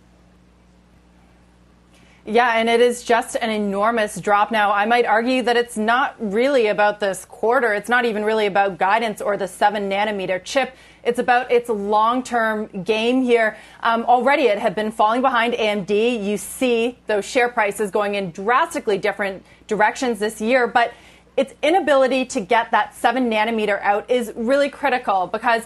[2.26, 4.72] Yeah, and it is just an enormous drop now.
[4.72, 7.74] I might argue that it's not really about this quarter.
[7.74, 10.76] It's not even really about guidance or the seven nanometer chip.
[11.04, 13.58] It's about its long term game here.
[13.82, 16.24] Um, already it had been falling behind AMD.
[16.24, 20.94] You see those share prices going in drastically different directions this year, but
[21.38, 25.64] its inability to get that seven nanometer out is really critical because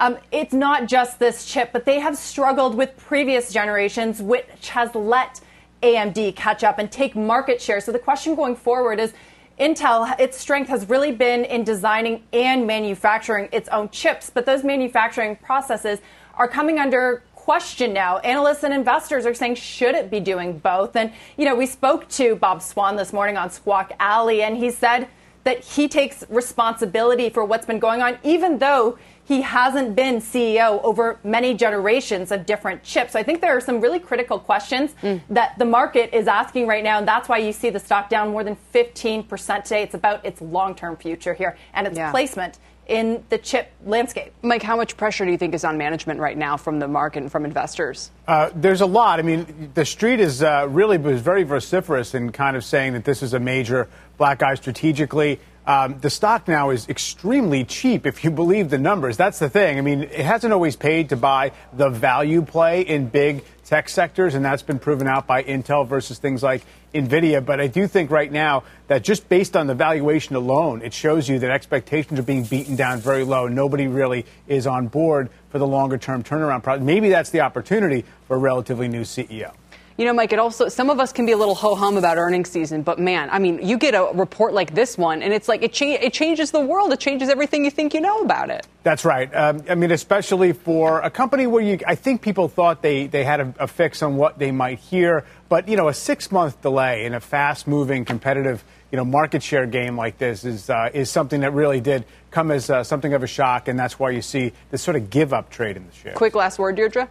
[0.00, 4.92] um, it's not just this chip, but they have struggled with previous generations, which has
[4.96, 5.40] let
[5.82, 7.80] AMD catch up and take market share.
[7.80, 9.12] So the question going forward is
[9.58, 14.64] Intel, its strength has really been in designing and manufacturing its own chips, but those
[14.64, 16.00] manufacturing processes
[16.34, 18.18] are coming under question now.
[18.18, 20.96] Analysts and investors are saying, should it be doing both?
[20.96, 24.70] And, you know, we spoke to Bob Swan this morning on Squawk Alley, and he
[24.70, 25.08] said,
[25.44, 28.96] that he takes responsibility for what's been going on, even though
[29.32, 33.14] he hasn't been CEO over many generations of different chips.
[33.14, 35.22] So I think there are some really critical questions mm.
[35.30, 38.30] that the market is asking right now, and that's why you see the stock down
[38.30, 39.82] more than 15% today.
[39.82, 42.10] It's about its long term future here and its yeah.
[42.10, 44.34] placement in the chip landscape.
[44.42, 47.22] Mike, how much pressure do you think is on management right now from the market
[47.22, 48.10] and from investors?
[48.28, 49.18] Uh, there's a lot.
[49.18, 53.04] I mean, the street is uh, really was very vociferous in kind of saying that
[53.04, 55.40] this is a major black eye strategically.
[55.64, 59.16] Um, the stock now is extremely cheap if you believe the numbers.
[59.16, 59.78] That's the thing.
[59.78, 64.34] I mean, it hasn't always paid to buy the value play in big tech sectors,
[64.34, 67.44] and that's been proven out by Intel versus things like NVIDIA.
[67.44, 71.28] But I do think right now that just based on the valuation alone, it shows
[71.28, 73.46] you that expectations are being beaten down very low.
[73.46, 76.82] Nobody really is on board for the longer term turnaround.
[76.82, 79.52] Maybe that's the opportunity for a relatively new CEO.
[79.98, 82.16] You know, Mike, it also, some of us can be a little ho hum about
[82.16, 85.48] earnings season, but man, I mean, you get a report like this one, and it's
[85.48, 86.92] like it, cha- it changes the world.
[86.92, 88.66] It changes everything you think you know about it.
[88.84, 89.32] That's right.
[89.34, 93.22] Um, I mean, especially for a company where you, I think people thought they, they
[93.22, 96.62] had a, a fix on what they might hear, but, you know, a six month
[96.62, 100.90] delay in a fast moving, competitive, you know, market share game like this is, uh,
[100.92, 104.10] is something that really did come as uh, something of a shock, and that's why
[104.10, 106.14] you see this sort of give up trade in the share.
[106.14, 107.08] Quick last word, Deirdre.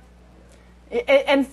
[1.08, 1.48] And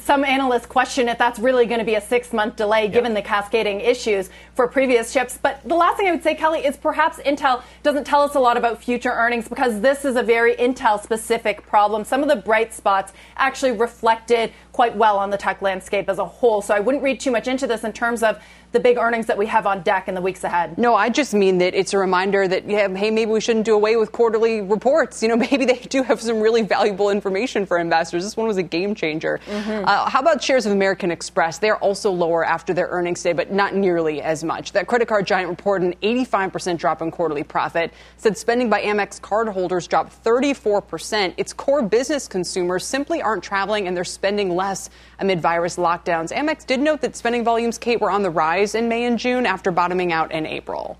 [0.00, 3.20] some analysts question if that's really going to be a six month delay given the
[3.20, 5.38] cascading issues for previous chips.
[5.40, 8.40] But the last thing I would say, Kelly, is perhaps Intel doesn't tell us a
[8.40, 12.04] lot about future earnings because this is a very Intel specific problem.
[12.04, 16.24] Some of the bright spots actually reflected quite well on the tech landscape as a
[16.24, 16.62] whole.
[16.62, 18.42] So I wouldn't read too much into this in terms of
[18.74, 20.76] the big earnings that we have on deck in the weeks ahead.
[20.76, 23.72] No, I just mean that it's a reminder that, yeah, hey, maybe we shouldn't do
[23.72, 25.22] away with quarterly reports.
[25.22, 28.24] You know, maybe they do have some really valuable information for investors.
[28.24, 29.40] This one was a game changer.
[29.46, 29.84] Mm-hmm.
[29.86, 31.58] Uh, how about shares of American Express?
[31.58, 34.72] They're also lower after their earnings day, but not nearly as much.
[34.72, 39.20] That credit card giant reported an 85% drop in quarterly profit, said spending by Amex
[39.20, 41.32] cardholders dropped 34%.
[41.36, 46.32] Its core business consumers simply aren't traveling and they're spending less amid virus lockdowns.
[46.32, 49.46] Amex did note that spending volumes, Kate, were on the rise in May and June
[49.46, 50.96] after bottoming out in April.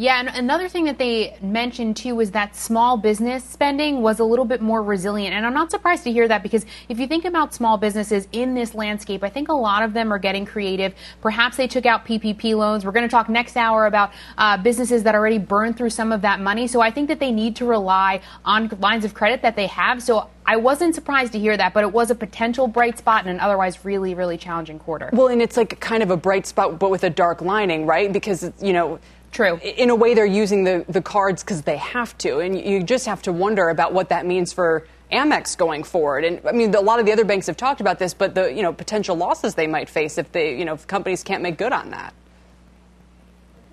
[0.00, 4.24] Yeah, and another thing that they mentioned too was that small business spending was a
[4.24, 5.34] little bit more resilient.
[5.34, 8.54] And I'm not surprised to hear that because if you think about small businesses in
[8.54, 10.94] this landscape, I think a lot of them are getting creative.
[11.20, 12.86] Perhaps they took out PPP loans.
[12.86, 16.22] We're going to talk next hour about uh, businesses that already burned through some of
[16.22, 16.66] that money.
[16.66, 20.02] So I think that they need to rely on lines of credit that they have.
[20.02, 23.30] So I wasn't surprised to hear that, but it was a potential bright spot in
[23.30, 25.08] an otherwise really, really challenging quarter.
[25.12, 28.12] Well, and it's like kind of a bright spot, but with a dark lining, right?
[28.12, 28.98] Because, you know,
[29.30, 29.58] True.
[29.58, 32.40] In a way, they're using the, the cards because they have to.
[32.40, 36.24] And you just have to wonder about what that means for Amex going forward.
[36.24, 38.52] And I mean, a lot of the other banks have talked about this, but the
[38.52, 41.58] you know potential losses they might face if they you know if companies can't make
[41.58, 42.12] good on that.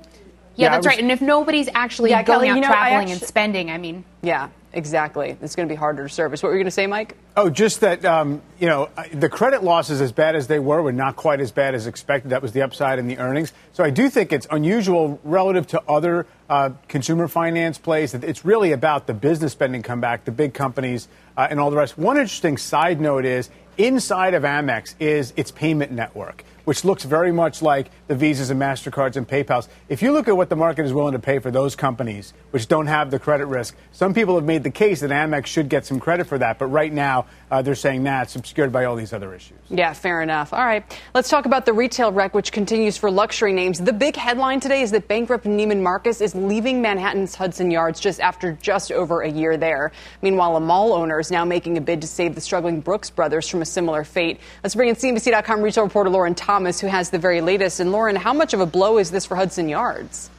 [0.04, 0.12] Yeah,
[0.56, 1.00] yeah that's was, right.
[1.00, 3.80] And if nobody's actually yeah, going Kelly, out you know, traveling actually, and spending, I
[3.80, 5.38] mean, yeah, exactly.
[5.42, 6.44] It's going to be harder to service.
[6.44, 7.18] What were you going to say, Mike?
[7.36, 10.92] Oh, just that um, you know the credit losses, as bad as they were, were
[10.92, 12.32] not quite as bad as expected.
[12.32, 13.54] That was the upside in the earnings.
[13.74, 18.14] So I do think it's unusual relative to other uh, consumer finance plays.
[18.14, 21.98] It's really about the business spending comeback, the big companies, uh, and all the rest.
[21.98, 27.32] One interesting side note is inside of Amex is its payment network which looks very
[27.32, 29.70] much like the Visas and MasterCards and PayPals.
[29.88, 32.68] If you look at what the market is willing to pay for those companies, which
[32.68, 35.86] don't have the credit risk, some people have made the case that Amex should get
[35.86, 36.60] some credit for that.
[36.60, 39.58] But right now, uh, they're saying, nah, it's obscured by all these other issues.
[39.70, 40.52] Yeah, fair enough.
[40.52, 40.84] All right.
[41.16, 43.80] Let's talk about the retail wreck, which continues for luxury names.
[43.80, 48.20] The big headline today is that bankrupt Neiman Marcus is leaving Manhattan's Hudson Yards just
[48.20, 49.94] after just over a year there.
[50.22, 53.48] Meanwhile, a mall owner is now making a bid to save the struggling Brooks brothers
[53.48, 54.42] from a similar fate.
[54.66, 57.80] Let's bring in CNBC.com retail reporter Lauren Thomas, who has the very latest.
[57.80, 60.30] And Lauren, how much of a blow is this for Hudson Yards?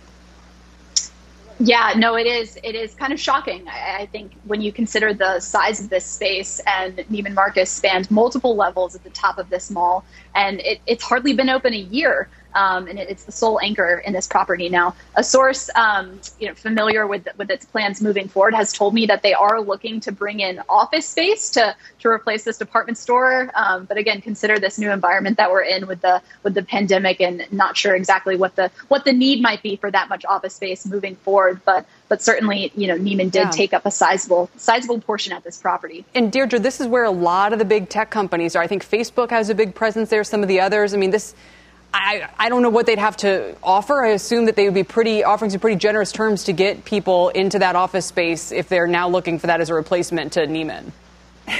[1.60, 2.56] Yeah, no, it is.
[2.62, 3.66] It is kind of shocking.
[3.68, 8.12] I, I, think when you consider the size of this space and Neiman Marcus spans
[8.12, 10.04] multiple levels at the top of this mall,
[10.36, 12.28] and it, it's hardly been open a year
[12.58, 14.94] um, and it's the sole anchor in this property now.
[15.14, 19.06] A source, um, you know, familiar with with its plans moving forward, has told me
[19.06, 23.50] that they are looking to bring in office space to to replace this department store.
[23.54, 27.20] Um, but again, consider this new environment that we're in with the with the pandemic,
[27.20, 30.54] and not sure exactly what the what the need might be for that much office
[30.54, 31.60] space moving forward.
[31.64, 33.50] But but certainly, you know, Neiman did yeah.
[33.50, 36.04] take up a sizable sizable portion at this property.
[36.12, 38.62] And Deirdre, this is where a lot of the big tech companies are.
[38.62, 40.24] I think Facebook has a big presence there.
[40.24, 40.92] Some of the others.
[40.92, 41.34] I mean, this
[41.92, 44.04] I, I don't know what they'd have to offer.
[44.04, 47.30] I assume that they would be pretty offering some pretty generous terms to get people
[47.30, 50.92] into that office space if they're now looking for that as a replacement to Neiman.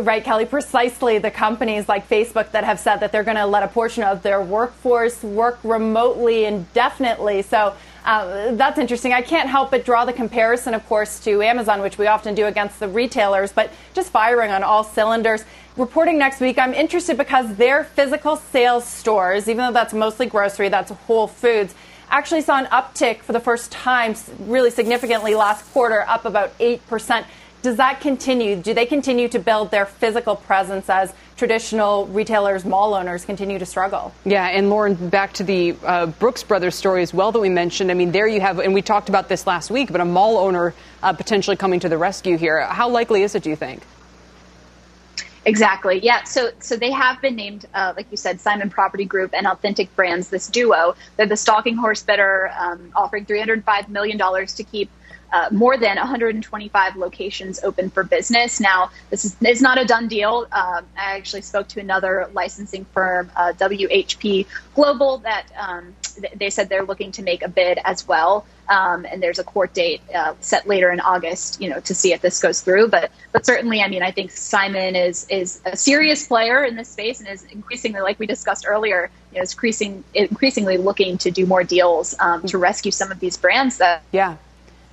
[0.00, 3.62] Right, Kelly, precisely the companies like Facebook that have said that they're going to let
[3.62, 7.40] a portion of their workforce work remotely indefinitely.
[7.40, 7.74] So
[8.04, 9.14] uh, that's interesting.
[9.14, 12.44] I can't help but draw the comparison, of course, to Amazon, which we often do
[12.44, 15.42] against the retailers, but just firing on all cylinders.
[15.78, 20.68] Reporting next week, I'm interested because their physical sales stores, even though that's mostly grocery,
[20.68, 21.72] that's Whole Foods,
[22.10, 27.24] actually saw an uptick for the first time really significantly last quarter, up about 8%.
[27.62, 28.56] Does that continue?
[28.56, 33.66] Do they continue to build their physical presence as traditional retailers, mall owners continue to
[33.66, 34.12] struggle?
[34.24, 37.92] Yeah, and Lauren, back to the uh, Brooks Brothers story as well that we mentioned.
[37.92, 40.38] I mean, there you have, and we talked about this last week, but a mall
[40.38, 40.74] owner
[41.04, 42.66] uh, potentially coming to the rescue here.
[42.66, 43.84] How likely is it, do you think?
[45.48, 46.00] Exactly.
[46.02, 46.24] Yeah.
[46.24, 49.94] So so they have been named, uh, like you said, Simon Property Group and Authentic
[49.96, 50.28] Brands.
[50.28, 54.90] This duo, they're the stalking horse bidder, um, offering 305 million dollars to keep
[55.32, 58.60] uh, more than 125 locations open for business.
[58.60, 60.46] Now, this is, is not a done deal.
[60.52, 65.96] Um, I actually spoke to another licensing firm, uh, WHP Global, that um,
[66.34, 68.46] they said they're looking to make a bid as well.
[68.68, 72.12] Um, and there's a court date uh, set later in August, you know, to see
[72.12, 72.88] if this goes through.
[72.88, 76.88] But but certainly, I mean, I think Simon is is a serious player in this
[76.88, 81.30] space and is increasingly, like we discussed earlier, you know, is increasing increasingly looking to
[81.30, 84.36] do more deals um, to rescue some of these brands that yeah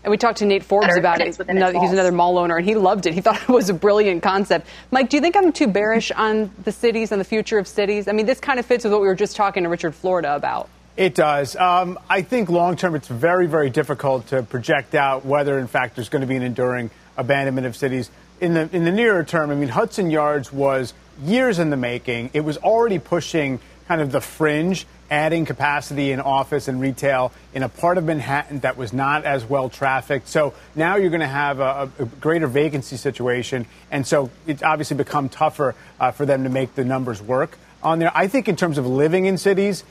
[0.06, 1.40] and we talked to Nate Forbes about it.
[1.50, 3.16] Another, he's another mall owner, and he loved it.
[3.16, 4.68] He thought it was a brilliant concept.
[4.92, 8.08] Mike, do you think I'm too bearish on the cities and the future of cities?
[8.08, 10.36] I mean, this kind of fits with what we were just talking to Richard Florida
[10.36, 10.70] about.
[10.98, 11.58] It does.
[11.58, 15.96] Um, I think long term, it's very, very difficult to project out whether, in fact,
[15.96, 18.10] there's going to be an enduring abandonment of cities.
[18.40, 20.94] In the in the nearer term, I mean, Hudson Yards was
[21.24, 22.30] years in the making.
[22.34, 27.62] It was already pushing kind of the fringe adding capacity in office and retail in
[27.62, 30.28] a part of Manhattan that was not as well trafficked.
[30.28, 33.68] So now you're going to have a, a greater vacancy situation.
[33.92, 38.00] And so it's obviously become tougher uh, for them to make the numbers work on
[38.00, 38.12] there.
[38.16, 39.84] I think in terms of living in cities,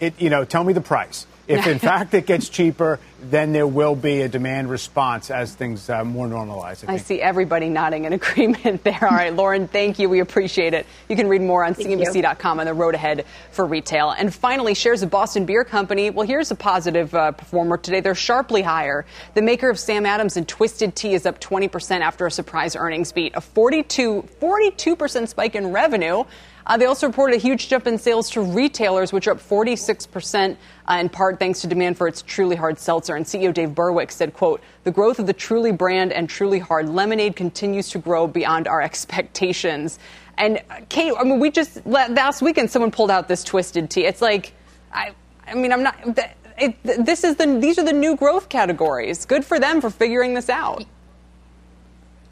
[0.00, 1.26] it, you know, tell me the price.
[1.50, 5.90] If in fact it gets cheaper, then there will be a demand response as things
[5.90, 6.88] uh, more normalize.
[6.88, 8.98] I, I, see everybody nodding in agreement there.
[9.02, 10.08] All right, Lauren, thank you.
[10.08, 10.86] We appreciate it.
[11.08, 14.10] You can read more on CNBC.com on the road ahead for retail.
[14.10, 16.10] And finally, shares of Boston Beer Company.
[16.10, 18.00] Well, here's a positive uh, performer today.
[18.00, 19.04] They're sharply higher.
[19.34, 23.12] The maker of Sam Adams and Twisted Tea is up 20% after a surprise earnings
[23.12, 26.24] beat, a 42, 42% spike in revenue.
[26.70, 30.56] Uh, they also reported a huge jump in sales to retailers, which are up 46%,
[30.88, 33.16] uh, in part thanks to demand for its Truly Hard seltzer.
[33.16, 36.88] And CEO Dave Burwick said, quote, the growth of the Truly brand and Truly Hard
[36.88, 39.98] lemonade continues to grow beyond our expectations.
[40.38, 44.04] And uh, Kate, I mean, we just, last weekend, someone pulled out this Twisted Tea.
[44.04, 44.52] It's like,
[44.92, 45.10] I,
[45.48, 45.96] I mean, I'm not,
[46.56, 49.24] it, this is the, these are the new growth categories.
[49.24, 50.84] Good for them for figuring this out.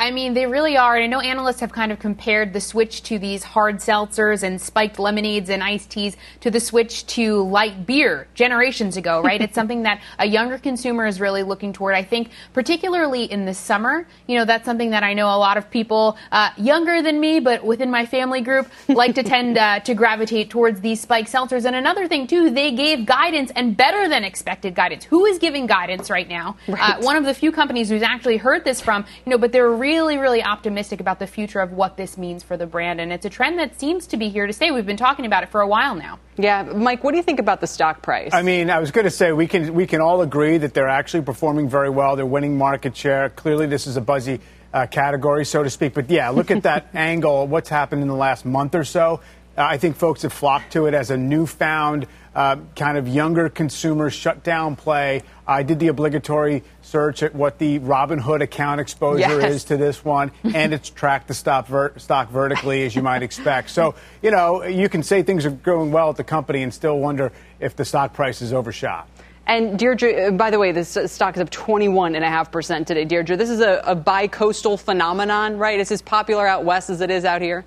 [0.00, 0.94] I mean, they really are.
[0.94, 4.60] And I know analysts have kind of compared the switch to these hard seltzers and
[4.60, 9.40] spiked lemonades and iced teas to the switch to light beer generations ago, right?
[9.40, 11.94] it's something that a younger consumer is really looking toward.
[11.94, 15.56] I think, particularly in the summer, you know, that's something that I know a lot
[15.56, 19.80] of people uh, younger than me, but within my family group, like to tend uh,
[19.80, 21.64] to gravitate towards these spiked seltzers.
[21.64, 25.04] And another thing, too, they gave guidance and better than expected guidance.
[25.04, 26.56] Who is giving guidance right now?
[26.68, 26.96] Right.
[26.96, 29.70] Uh, one of the few companies who's actually heard this from, you know, but they're
[29.88, 33.00] really, really optimistic about the future of what this means for the brand.
[33.00, 34.70] And it's a trend that seems to be here to stay.
[34.70, 36.18] We've been talking about it for a while now.
[36.36, 38.34] Yeah, Mike, what do you think about the stock price?
[38.34, 40.90] I mean, I was going to say we can we can all agree that they're
[41.00, 42.16] actually performing very well.
[42.16, 43.30] They're winning market share.
[43.30, 44.40] Clearly, this is a buzzy
[44.74, 45.94] uh, category, so to speak.
[45.94, 47.46] But yeah, look at that angle.
[47.46, 49.20] What's happened in the last month or so?
[49.58, 53.48] Uh, I think folks have flocked to it as a newfound uh, kind of younger
[53.48, 55.24] consumer shutdown play.
[55.48, 59.52] I did the obligatory search at what the Robinhood account exposure yes.
[59.52, 63.24] is to this one, and it's tracked the stock, ver- stock vertically, as you might
[63.24, 63.70] expect.
[63.70, 67.00] So, you know, you can say things are going well at the company and still
[67.00, 69.08] wonder if the stock price is overshot.
[69.48, 73.04] And Deirdre, uh, by the way, this stock is up 21.5% today.
[73.04, 75.80] Deirdre, this is a, a bi-coastal phenomenon, right?
[75.80, 77.64] It's as popular out west as it is out here?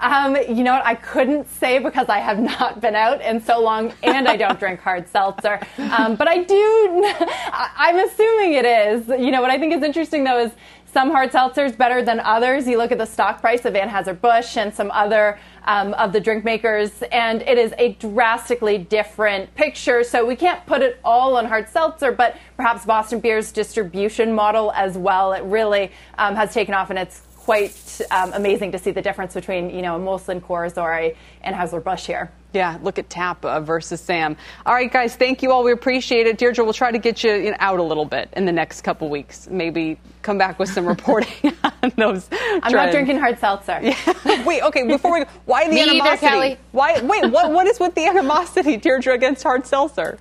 [0.00, 0.86] Um, you know what?
[0.86, 4.58] I couldn't say because I have not been out in so long and I don't
[4.58, 5.60] drink hard seltzer.
[5.78, 9.08] Um, but I do, I'm assuming it is.
[9.08, 10.52] You know, what I think is interesting though is
[10.92, 12.66] some hard seltzers better than others.
[12.66, 16.44] You look at the stock price of Anheuser-Busch and some other um, of the drink
[16.44, 20.04] makers, and it is a drastically different picture.
[20.04, 24.70] So we can't put it all on hard seltzer, but perhaps Boston Beer's distribution model
[24.72, 25.32] as well.
[25.32, 29.34] It really um, has taken off, and it's quite um, amazing to see the difference
[29.34, 32.30] between, you know, a Molson Coors or a Anheuser-Busch here.
[32.52, 34.36] Yeah, look at Tap uh, versus Sam.
[34.64, 35.64] All right, guys, thank you all.
[35.64, 36.38] We appreciate it.
[36.38, 38.82] Deirdre, we'll try to get you, you know, out a little bit in the next
[38.82, 39.48] couple weeks.
[39.50, 42.28] Maybe come back with some reporting on those.
[42.30, 42.72] I'm trends.
[42.74, 43.80] not drinking hard seltzer.
[43.82, 44.44] Yeah.
[44.46, 46.26] Wait, okay, before we go, why the Me either, animosity?
[46.26, 46.58] Kelly.
[46.70, 50.18] Why wait, what what is with the animosity, Deirdre, against hard seltzer?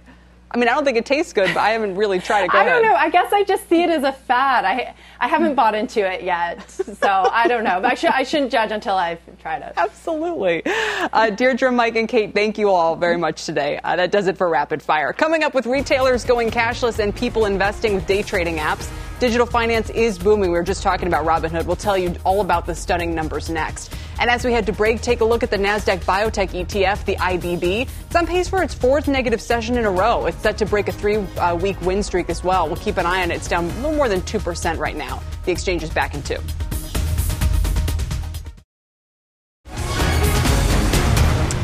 [0.53, 2.51] I mean, I don't think it tastes good, but I haven't really tried it.
[2.51, 2.91] Go I don't ahead.
[2.91, 2.95] know.
[2.95, 4.65] I guess I just see it as a fad.
[4.65, 7.79] I I haven't bought into it yet, so I don't know.
[7.81, 9.73] But I, should, I shouldn't judge until I've tried it.
[9.77, 10.63] Absolutely.
[10.65, 13.79] Uh, Deirdre, Mike, and Kate, thank you all very much today.
[13.83, 15.13] Uh, that does it for Rapid Fire.
[15.13, 18.91] Coming up with retailers going cashless and people investing with day trading apps.
[19.19, 20.49] Digital finance is booming.
[20.51, 21.65] We were just talking about Robinhood.
[21.65, 23.93] We'll tell you all about the stunning numbers next.
[24.22, 27.15] And as we head to break, take a look at the NASDAQ Biotech ETF, the
[27.15, 27.89] IBB.
[28.05, 30.28] It's on pace for its fourth negative session in a row.
[30.28, 32.67] It's set to break a three uh, week win streak as well.
[32.67, 33.38] We'll keep an eye on it.
[33.38, 35.24] It's down a little more than 2% right now.
[35.45, 36.38] The exchange is back in two.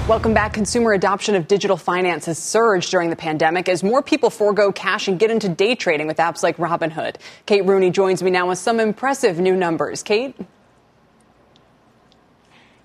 [0.10, 0.54] Welcome back.
[0.54, 5.08] Consumer adoption of digital finance has surged during the pandemic as more people forego cash
[5.08, 7.18] and get into day trading with apps like Robinhood.
[7.46, 10.02] Kate Rooney joins me now with some impressive new numbers.
[10.02, 10.36] Kate?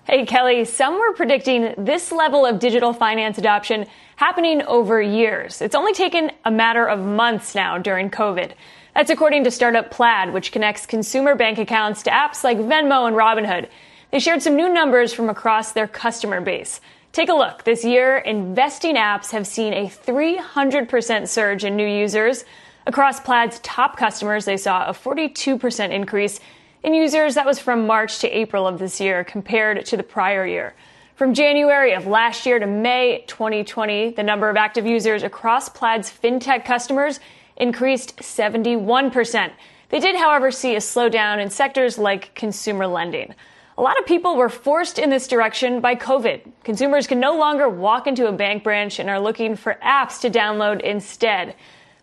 [0.05, 3.85] Hey, Kelly, some were predicting this level of digital finance adoption
[4.17, 5.61] happening over years.
[5.61, 8.51] It's only taken a matter of months now during COVID.
[8.93, 13.15] That's according to startup Plaid, which connects consumer bank accounts to apps like Venmo and
[13.15, 13.69] Robinhood.
[14.11, 16.81] They shared some new numbers from across their customer base.
[17.13, 17.63] Take a look.
[17.63, 22.43] This year, investing apps have seen a 300% surge in new users.
[22.85, 26.41] Across Plaid's top customers, they saw a 42% increase
[26.83, 27.35] in users.
[27.35, 30.73] That was from March to April of this year compared to the prior year.
[31.15, 36.11] From January of last year to May 2020, the number of active users across Plaid's
[36.11, 37.19] fintech customers
[37.55, 39.51] increased 71%.
[39.89, 43.35] They did, however, see a slowdown in sectors like consumer lending.
[43.77, 46.41] A lot of people were forced in this direction by COVID.
[46.63, 50.29] Consumers can no longer walk into a bank branch and are looking for apps to
[50.29, 51.55] download instead.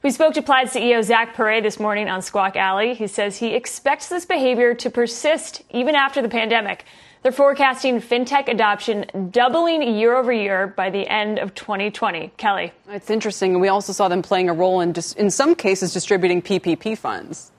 [0.02, 2.94] We spoke to Plaid CEO Zach Perret this morning on Squawk Alley.
[2.94, 6.86] He says he expects this behavior to persist even after the pandemic.
[7.22, 12.32] They're forecasting fintech adoption doubling year over year by the end of 2020.
[12.38, 12.72] Kelly.
[12.88, 13.52] It's interesting.
[13.52, 16.96] And we also saw them playing a role in, dis- in some cases, distributing PPP
[16.96, 17.52] funds.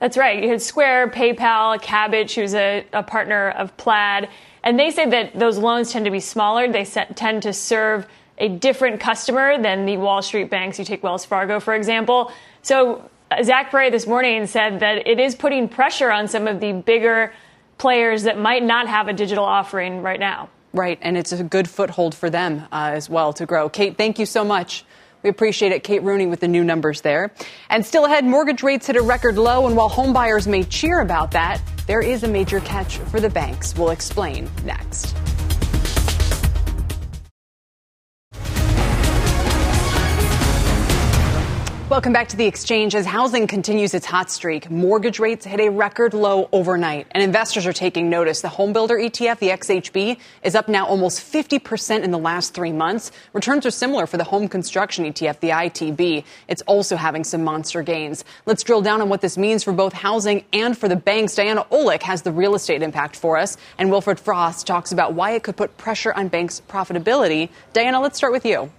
[0.00, 0.42] That's right.
[0.42, 4.28] You had Square, PayPal, Kabbage, who's a, a partner of Plaid.
[4.64, 6.66] And they say that those loans tend to be smaller.
[6.66, 8.08] They set, tend to serve
[8.38, 10.78] a different customer than the Wall Street banks.
[10.78, 12.32] You take Wells Fargo, for example.
[12.62, 16.60] So uh, Zach Perret this morning said that it is putting pressure on some of
[16.60, 17.32] the bigger
[17.78, 20.48] players that might not have a digital offering right now.
[20.72, 23.68] Right, and it's a good foothold for them uh, as well to grow.
[23.68, 24.84] Kate, thank you so much.
[25.22, 25.84] We appreciate it.
[25.84, 27.32] Kate Rooney with the new numbers there.
[27.70, 29.66] And still ahead, mortgage rates hit a record low.
[29.66, 33.76] And while homebuyers may cheer about that, there is a major catch for the banks.
[33.76, 35.14] We'll explain next.
[41.92, 42.94] Welcome back to the exchange.
[42.94, 47.66] As housing continues its hot streak, mortgage rates hit a record low overnight, and investors
[47.66, 48.40] are taking notice.
[48.40, 53.12] The homebuilder ETF, the XHB, is up now almost 50% in the last three months.
[53.34, 56.24] Returns are similar for the home construction ETF, the ITB.
[56.48, 58.24] It's also having some monster gains.
[58.46, 61.34] Let's drill down on what this means for both housing and for the banks.
[61.34, 65.32] Diana Olick has the real estate impact for us, and Wilfred Frost talks about why
[65.32, 67.50] it could put pressure on banks' profitability.
[67.74, 68.70] Diana, let's start with you.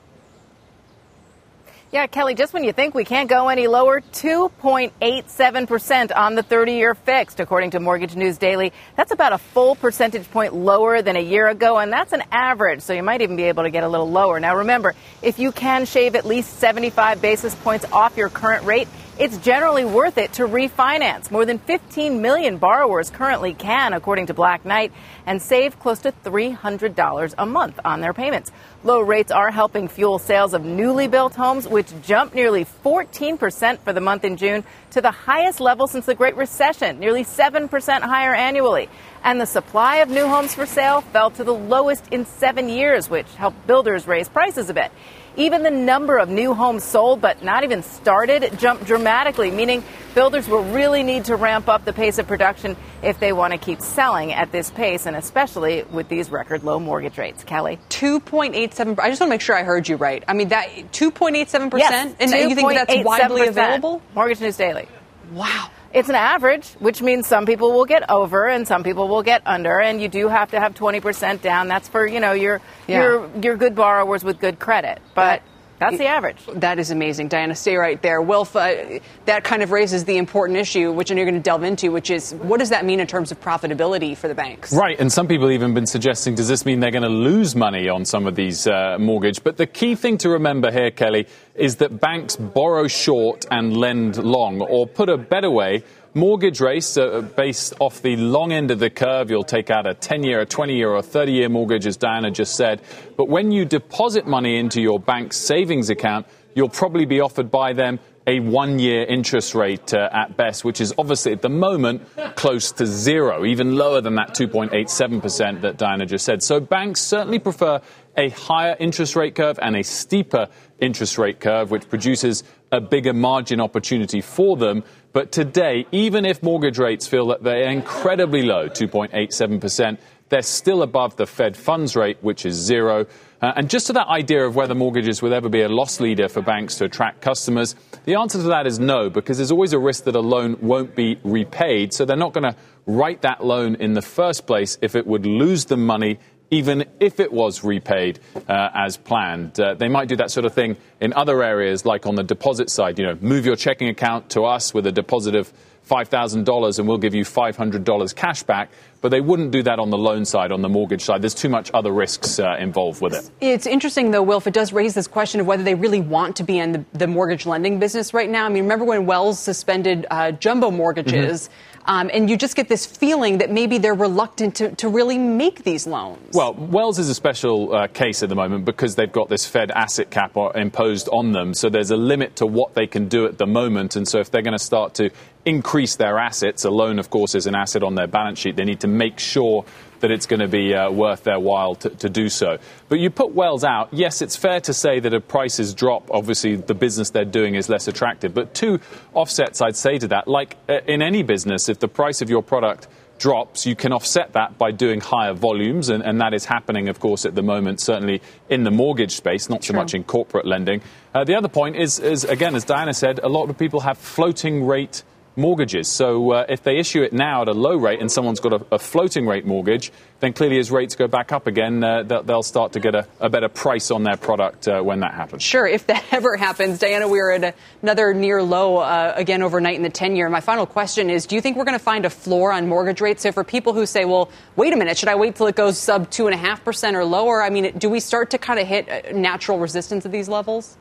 [1.94, 6.72] Yeah, Kelly, just when you think we can't go any lower, 2.87% on the 30
[6.72, 8.74] year fixed, according to Mortgage News Daily.
[8.98, 12.82] That's about a full percentage point lower than a year ago, and that's an average,
[12.82, 14.39] so you might even be able to get a little lower.
[14.39, 18.88] Now, remember, if you can shave at least 75 basis points off your current rate,
[19.20, 21.30] it's generally worth it to refinance.
[21.30, 24.91] More than 15 million borrowers currently can, according to Black Knight,
[25.26, 28.51] and save close to $300 a month on their payments.
[28.84, 33.93] Low rates are helping fuel sales of newly built homes, which jumped nearly 14% for
[33.93, 38.34] the month in June to the highest level since the Great Recession, nearly 7% higher
[38.34, 38.89] annually.
[39.24, 43.09] And the supply of new homes for sale fell to the lowest in seven years,
[43.09, 44.91] which helped builders raise prices a bit.
[45.36, 50.48] Even the number of new homes sold but not even started jumped dramatically, meaning builders
[50.48, 53.82] will really need to ramp up the pace of production if they want to keep
[53.82, 57.44] selling at this pace, and especially with these record low mortgage rates.
[57.44, 57.80] Kelly?
[57.90, 59.00] 2.87.
[59.00, 60.24] I just want to make sure I heard you right.
[60.28, 61.80] I mean, that 2.87%?
[61.80, 64.02] Yes, and you think that's widely available?
[64.14, 64.88] Mortgage News Daily.
[65.32, 65.72] Wow.
[65.94, 69.44] It's an average, which means some people will get over and some people will get
[69.46, 71.68] under, and you do have to have 20% down.
[71.68, 73.02] That's for, you know, your Yeah.
[73.02, 75.00] your your good borrowers with good credit.
[75.14, 75.44] But
[75.84, 76.38] That's the average.
[76.56, 77.28] That is amazing.
[77.28, 78.22] Diana, stay right there.
[78.22, 81.44] Wilf, uh, that kind of raises the important issue, which I know you're going to
[81.44, 84.74] delve into, which is what does that mean in terms of profitability for the banks?
[84.74, 87.90] Right, and some people even been suggesting, does this mean they're going to lose money
[87.90, 89.44] on some of these uh, mortgage?
[89.44, 94.18] But the key thing to remember here, Kelly, is that banks borrow short and lend
[94.24, 98.80] long, or put a better way, mortgage rates are based off the long end of
[98.80, 99.30] the curve.
[99.30, 101.97] You'll take out a 10 year, a 20 year, or a 30 year mortgage, as
[101.97, 102.82] Diana just said.
[103.18, 107.74] But when you deposit money into your bank's savings account, you'll probably be offered by
[107.74, 112.07] them a one year interest rate uh, at best, which is obviously at the moment
[112.36, 116.41] close to zero, even lower than that 2.87% that Diana just said.
[116.41, 117.82] So banks certainly prefer
[118.16, 120.47] a higher interest rate curve and a steeper
[120.80, 124.84] interest rate curve, which produces a bigger margin opportunity for them.
[125.14, 129.99] But today, even if mortgage rates feel that they're incredibly low, 2.87%,
[130.30, 133.05] they're still above the Fed funds rate, which is zero.
[133.39, 136.28] Uh, and just to that idea of whether mortgages will ever be a loss leader
[136.28, 139.78] for banks to attract customers, the answer to that is no, because there's always a
[139.78, 141.93] risk that a loan won't be repaid.
[141.93, 142.55] So they're not going to
[142.88, 146.18] write that loan in the first place if it would lose them money
[146.54, 149.60] even if it was repaid uh, as planned.
[149.60, 152.70] Uh, they might do that sort of thing in other areas, like on the deposit
[152.70, 152.99] side.
[152.99, 155.51] You know, move your checking account to us with a deposit of
[155.89, 158.70] $5,000 and we'll give you $500 cash back.
[159.01, 161.22] But they wouldn't do that on the loan side, on the mortgage side.
[161.22, 163.30] There's too much other risks uh, involved with it.
[163.41, 166.43] It's interesting, though, Wilf, it does raise this question of whether they really want to
[166.43, 168.45] be in the, the mortgage lending business right now.
[168.45, 171.49] I mean, remember when Wells suspended uh, jumbo mortgages?
[171.49, 171.72] Mm-hmm.
[171.86, 175.64] Um, and you just get this feeling that maybe they're reluctant to, to really make
[175.64, 176.34] these loans.
[176.34, 179.72] Well, Wells is a special uh, case at the moment because they've got this Fed
[179.72, 181.54] asset cap imposed on them.
[181.54, 183.96] So there's a limit to what they can do at the moment.
[183.96, 185.10] And so if they're going to start to
[185.46, 188.66] increase their assets, a loan, of course, is an asset on their balance sheet, they
[188.66, 189.66] need to make sure
[190.04, 192.58] that it's going to be uh, worth their while to, to, do so.
[192.89, 196.58] But you put Wells out, yes, it's fair to say that if prices drop, obviously
[196.58, 198.34] the business they're doing is less attractive.
[198.34, 198.82] But two
[199.14, 202.43] offsets I'd say to that, like uh, in any business, if the price of your
[202.43, 206.89] product drops, you can offset that by doing higher volumes, and, and, that is happening,
[206.89, 209.74] of course, at the moment, certainly in the mortgage space, not True.
[209.74, 210.82] so much in corporate lending.
[211.14, 213.97] Uh, the other point is, is, again, as Diana said, a lot of people have
[213.97, 215.04] floating rate
[215.36, 215.88] mortgages.
[215.88, 218.66] So uh, if they issue it now at a low rate and someone's got a,
[218.72, 222.74] a floating rate mortgage, then clearly as rates go back up again, uh, they'll start
[222.74, 225.44] to get a, a better price on their product uh, when that happens.
[225.44, 226.80] Sure, if that ever happens.
[226.80, 230.30] Diana, we are at another near low uh, again overnight in the 10 year.
[230.30, 233.02] My final question is do you think we're going to find a floor on mortgage
[233.02, 233.24] rates?
[233.24, 235.78] So for people who say, well, wait a minute, should I wait till it goes
[235.78, 237.42] sub 2.5% or lower?
[237.42, 240.78] I mean, do we start to kind of hit uh, natural resistance at these levels?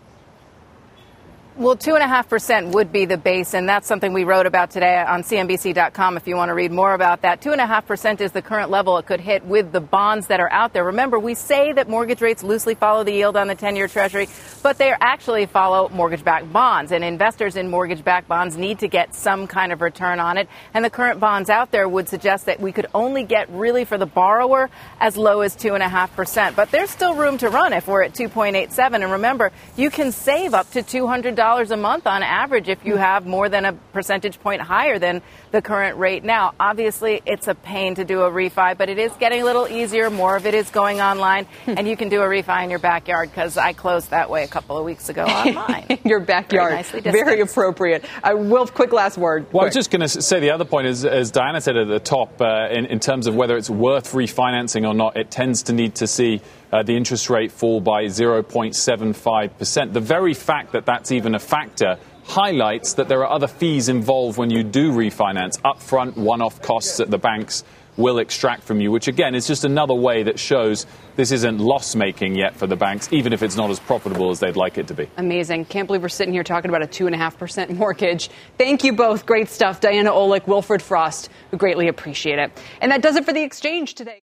[1.55, 6.17] Well, 2.5% would be the base, and that's something we wrote about today on CNBC.com
[6.17, 7.43] if you want to read more about that.
[7.43, 10.85] 2.5% is the current level it could hit with the bonds that are out there.
[10.85, 14.31] Remember, we say that mortgage rates loosely follow the yield on the 10 year Treasury,
[14.63, 18.89] but they actually follow mortgage backed bonds, and investors in mortgage backed bonds need to
[18.89, 20.49] get some kind of return on it.
[20.73, 23.99] And the current bonds out there would suggest that we could only get really for
[23.99, 26.57] the borrower as low as 2.5%.
[26.57, 29.03] But there's still room to run if we're at 2.87.
[29.03, 32.97] And remember, you can save up to 200 dollars a month on average if you
[32.97, 35.21] have more than a percentage point higher than
[35.51, 36.55] the current rate now.
[36.61, 40.09] Obviously, it's a pain to do a refi, but it is getting a little easier.
[40.09, 43.31] More of it is going online, and you can do a refi in your backyard
[43.31, 45.99] because I closed that way a couple of weeks ago online.
[46.05, 48.05] your backyard, very, very appropriate.
[48.23, 49.43] Uh, Will, quick last word.
[49.43, 49.63] Well, quick.
[49.63, 51.99] I was just going to say the other point is, as Diana said at the
[51.99, 55.73] top, uh, in, in terms of whether it's worth refinancing or not, it tends to
[55.73, 56.41] need to see
[56.73, 59.93] uh, the interest rate fall by 0.75%.
[59.93, 64.39] The very fact that that's even a factor highlights that there are other fees involved
[64.39, 67.65] when you do refinance, upfront one off costs that the banks
[67.97, 71.95] will extract from you, which again is just another way that shows this isn't loss
[71.95, 74.89] making yet for the banks, even if it's not as profitable as they'd like it
[74.89, 75.07] to be.
[75.19, 75.67] Amazing.
[75.67, 78.31] Can't believe we're sitting here talking about a 2.5% mortgage.
[78.57, 79.27] Thank you both.
[79.27, 79.81] Great stuff.
[79.81, 81.29] Diana Olick, Wilfred Frost.
[81.51, 82.59] We greatly appreciate it.
[82.81, 84.22] And that does it for the exchange today.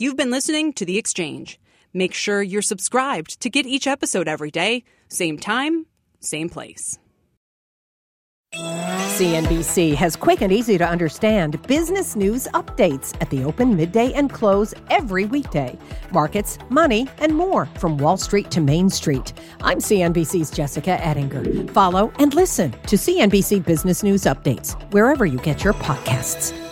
[0.00, 1.58] You've been listening to The Exchange.
[1.92, 5.86] Make sure you're subscribed to get each episode every day, same time,
[6.20, 7.00] same place.
[8.54, 14.32] CNBC has quick and easy to understand business news updates at the open, midday, and
[14.32, 15.76] close every weekday.
[16.12, 19.32] Markets, money, and more from Wall Street to Main Street.
[19.62, 21.66] I'm CNBC's Jessica Ettinger.
[21.72, 26.67] Follow and listen to CNBC Business News Updates wherever you get your podcasts.